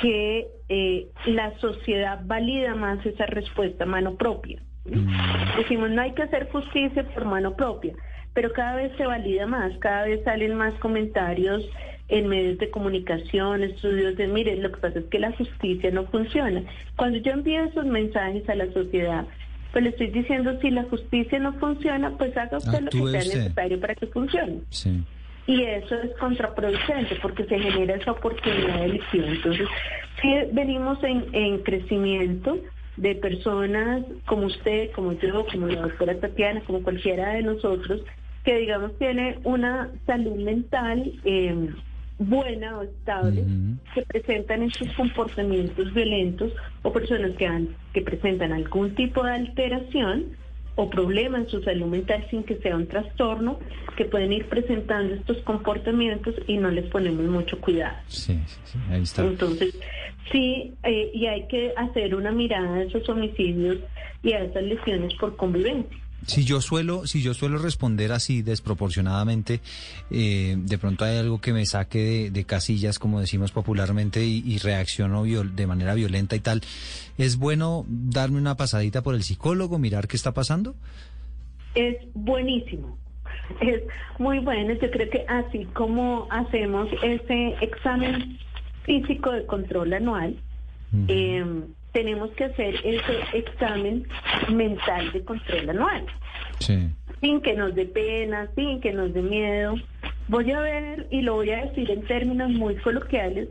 [0.02, 4.62] que eh, la sociedad valida más esa respuesta a mano propia.
[4.86, 5.58] Mm.
[5.58, 7.94] Decimos, no hay que hacer justicia por mano propia,
[8.34, 11.64] pero cada vez se valida más, cada vez salen más comentarios
[12.10, 16.06] en medios de comunicación, estudios de, mire, lo que pasa es que la justicia no
[16.08, 16.64] funciona.
[16.96, 19.26] Cuando yo envío esos mensajes a la sociedad,
[19.72, 23.40] pues le estoy diciendo, si la justicia no funciona, pues haga usted lo que sea
[23.40, 24.62] necesario para que funcione.
[25.46, 29.26] Y eso es contraproducente porque se genera esa oportunidad de elección.
[29.26, 29.68] Entonces,
[30.22, 32.58] si venimos en, en crecimiento
[32.98, 38.02] de personas como usted, como yo, como la doctora Tatiana, como cualquiera de nosotros,
[38.44, 41.70] que digamos tiene una salud mental eh,
[42.20, 43.44] buena o estable
[43.94, 46.52] que presentan estos comportamientos violentos
[46.84, 50.26] o personas que, han, que presentan algún tipo de alteración
[50.76, 53.60] o problema en su salud mental sin que sea un trastorno,
[53.96, 57.98] que pueden ir presentando estos comportamientos y no les ponemos mucho cuidado.
[58.08, 59.24] Sí, sí, sí, ahí está.
[59.24, 59.78] Entonces,
[60.32, 63.78] sí, eh, y hay que hacer una mirada a esos homicidios
[64.24, 66.03] y a esas lesiones por convivencia.
[66.26, 69.60] Si yo suelo, si yo suelo responder así desproporcionadamente,
[70.12, 75.24] eh, de pronto hay algo que me saque de, casillas, como decimos popularmente, y, reacciono
[75.24, 76.62] de manera violenta y tal.
[77.18, 80.76] ¿Es bueno darme una pasadita por el psicólogo, mirar qué está pasando?
[81.76, 82.98] Es buenísimo.
[83.62, 83.82] Es
[84.20, 84.74] muy bueno.
[84.74, 88.38] Yo creo que así como hacemos ese examen
[88.84, 90.36] físico de control anual,
[91.94, 94.06] tenemos que hacer ese examen
[94.52, 96.06] mental de control anual.
[97.22, 99.76] Sin que nos dé pena, sin que nos dé miedo.
[100.28, 103.50] Voy a ver, y lo voy a decir en términos muy coloquiales,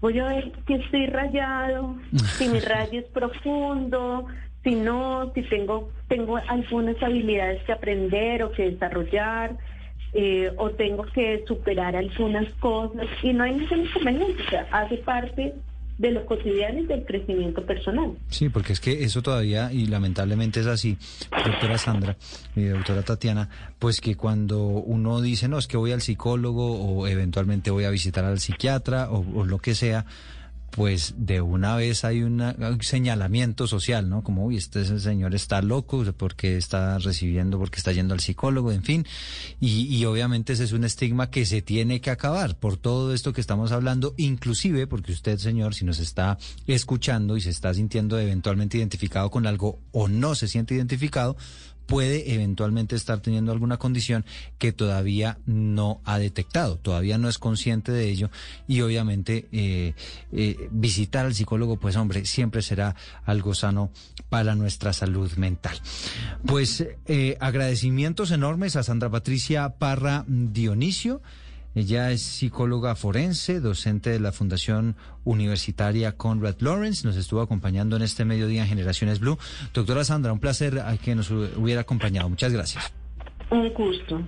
[0.00, 1.96] voy a ver si estoy rayado,
[2.36, 4.26] si mi rayo es profundo,
[4.62, 9.56] si no, si tengo, tengo algunas habilidades que aprender o que desarrollar.
[10.14, 14.98] eh, o tengo que superar algunas cosas y no hay ningún inconveniente, o sea, hace
[14.98, 15.54] parte
[15.98, 18.12] de lo cotidiano y del crecimiento personal.
[18.28, 20.98] Sí, porque es que eso todavía, y lamentablemente es así,
[21.30, 22.16] doctora Sandra
[22.56, 27.06] y doctora Tatiana, pues que cuando uno dice, no, es que voy al psicólogo o
[27.06, 30.04] eventualmente voy a visitar al psiquiatra o, o lo que sea,
[30.74, 34.24] pues de una vez hay una- un señalamiento social, ¿no?
[34.24, 38.82] Como, uy, este señor está loco porque está recibiendo, porque está yendo al psicólogo, en
[38.82, 39.06] fin.
[39.60, 43.32] Y, y obviamente ese es un estigma que se tiene que acabar por todo esto
[43.32, 48.18] que estamos hablando, inclusive porque usted, señor, si nos está escuchando y se está sintiendo
[48.18, 51.36] eventualmente identificado con algo o no se siente identificado,
[51.86, 54.24] puede eventualmente estar teniendo alguna condición
[54.58, 58.30] que todavía no ha detectado, todavía no es consciente de ello
[58.66, 59.94] y obviamente eh,
[60.32, 63.90] eh, visitar al psicólogo, pues hombre, siempre será algo sano
[64.28, 65.78] para nuestra salud mental.
[66.46, 71.22] Pues eh, agradecimientos enormes a Sandra Patricia Parra Dionisio.
[71.74, 77.06] Ella es psicóloga forense, docente de la Fundación Universitaria Conrad Lawrence.
[77.06, 79.38] Nos estuvo acompañando en este mediodía en Generaciones Blue.
[79.72, 82.28] Doctora Sandra, un placer a que nos hubiera acompañado.
[82.28, 82.92] Muchas gracias.
[83.50, 84.20] Un gusto.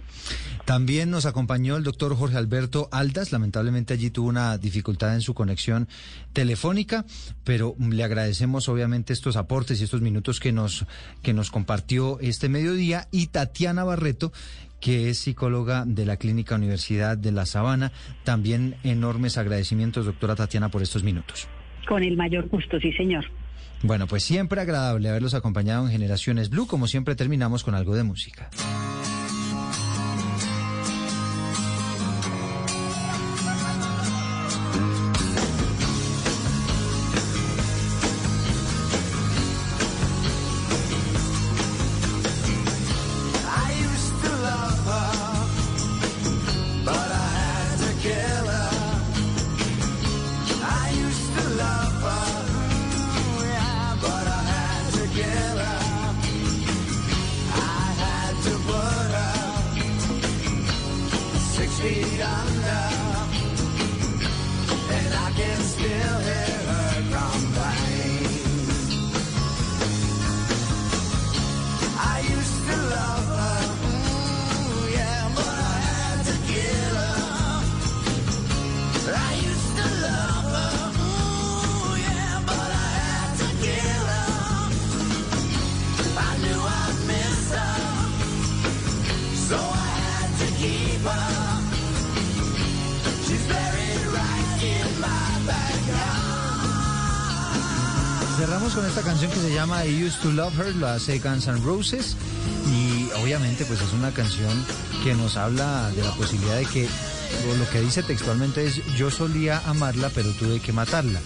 [0.65, 3.31] También nos acompañó el doctor Jorge Alberto Aldas.
[3.31, 5.89] Lamentablemente allí tuvo una dificultad en su conexión
[6.33, 7.05] telefónica,
[7.45, 10.85] pero le agradecemos obviamente estos aportes y estos minutos que nos,
[11.23, 13.07] que nos compartió este mediodía.
[13.13, 14.33] Y Tatiana Barreto,
[14.81, 17.93] que es psicóloga de la Clínica Universidad de La Sabana.
[18.25, 21.49] También enormes agradecimientos, doctora Tatiana, por estos minutos.
[21.89, 23.25] Con el mayor gusto, sí, señor.
[23.83, 26.67] Bueno, pues siempre agradable haberlos acompañado en Generaciones Blue.
[26.67, 28.51] Como siempre terminamos con algo de música.
[99.87, 102.17] I Used to Love Her, lo hace Guns N' Roses
[102.69, 104.53] y obviamente pues es una canción
[105.05, 106.89] que nos habla de la posibilidad de que
[107.57, 111.21] lo que dice textualmente es yo solía amarla pero tuve que matarla.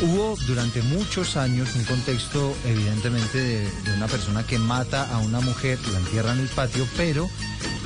[0.00, 5.40] Hubo durante muchos años un contexto evidentemente de, de una persona que mata a una
[5.40, 7.28] mujer, la entierra en el patio, pero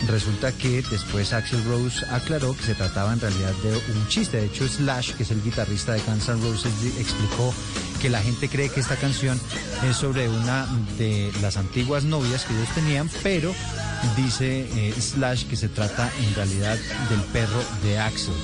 [0.07, 4.39] resulta que después Axel Rose aclaró que se trataba en realidad de un chiste.
[4.39, 7.55] De hecho, Slash, que es el guitarrista de Guns N' Roses, explicó
[8.01, 9.41] que la gente cree que esta canción
[9.85, 10.67] es sobre una
[10.99, 13.55] de las antiguas novias que ellos tenían, pero
[14.17, 16.79] dice eh, Slash que se trata en realidad
[17.11, 18.35] del perro de Axel.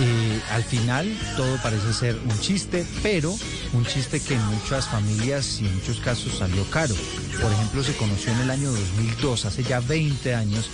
[0.00, 3.34] Eh, al final todo parece ser un chiste, pero
[3.74, 6.94] un chiste que en muchas familias y en muchos casos salió caro.
[7.40, 10.70] Por ejemplo, se conoció en el año 2002, hace ya 20 años,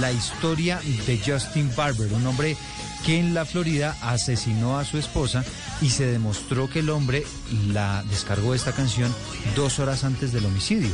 [0.00, 2.56] la historia de Justin Barber, un hombre
[3.04, 5.44] que en la Florida asesinó a su esposa
[5.80, 7.24] y se demostró que el hombre
[7.72, 9.14] la descargó esta canción
[9.56, 10.90] dos horas antes del homicidio.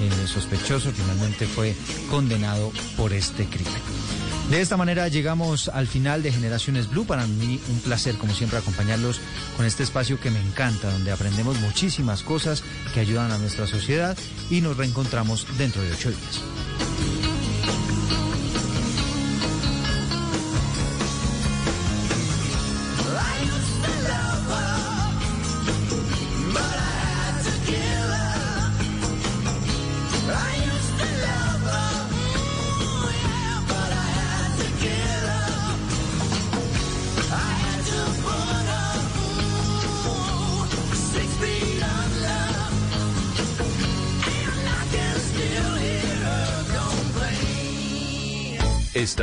[0.00, 1.74] El sospechoso finalmente fue
[2.08, 3.72] condenado por este crimen.
[4.50, 7.04] De esta manera llegamos al final de Generaciones Blue.
[7.04, 9.20] Para mí un placer, como siempre, acompañarlos
[9.56, 14.18] con este espacio que me encanta, donde aprendemos muchísimas cosas que ayudan a nuestra sociedad
[14.50, 16.89] y nos reencontramos dentro de ocho días.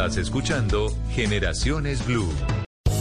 [0.08, 2.30] Estás escuchando Generaciones Blue.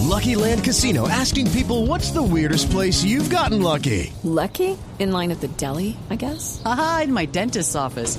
[0.09, 4.13] Lucky Land Casino asking people what's the weirdest place you've gotten lucky?
[4.25, 4.77] Lucky?
[4.99, 6.61] In line at the deli, I guess?
[6.65, 8.19] Aha, in my dentist's office.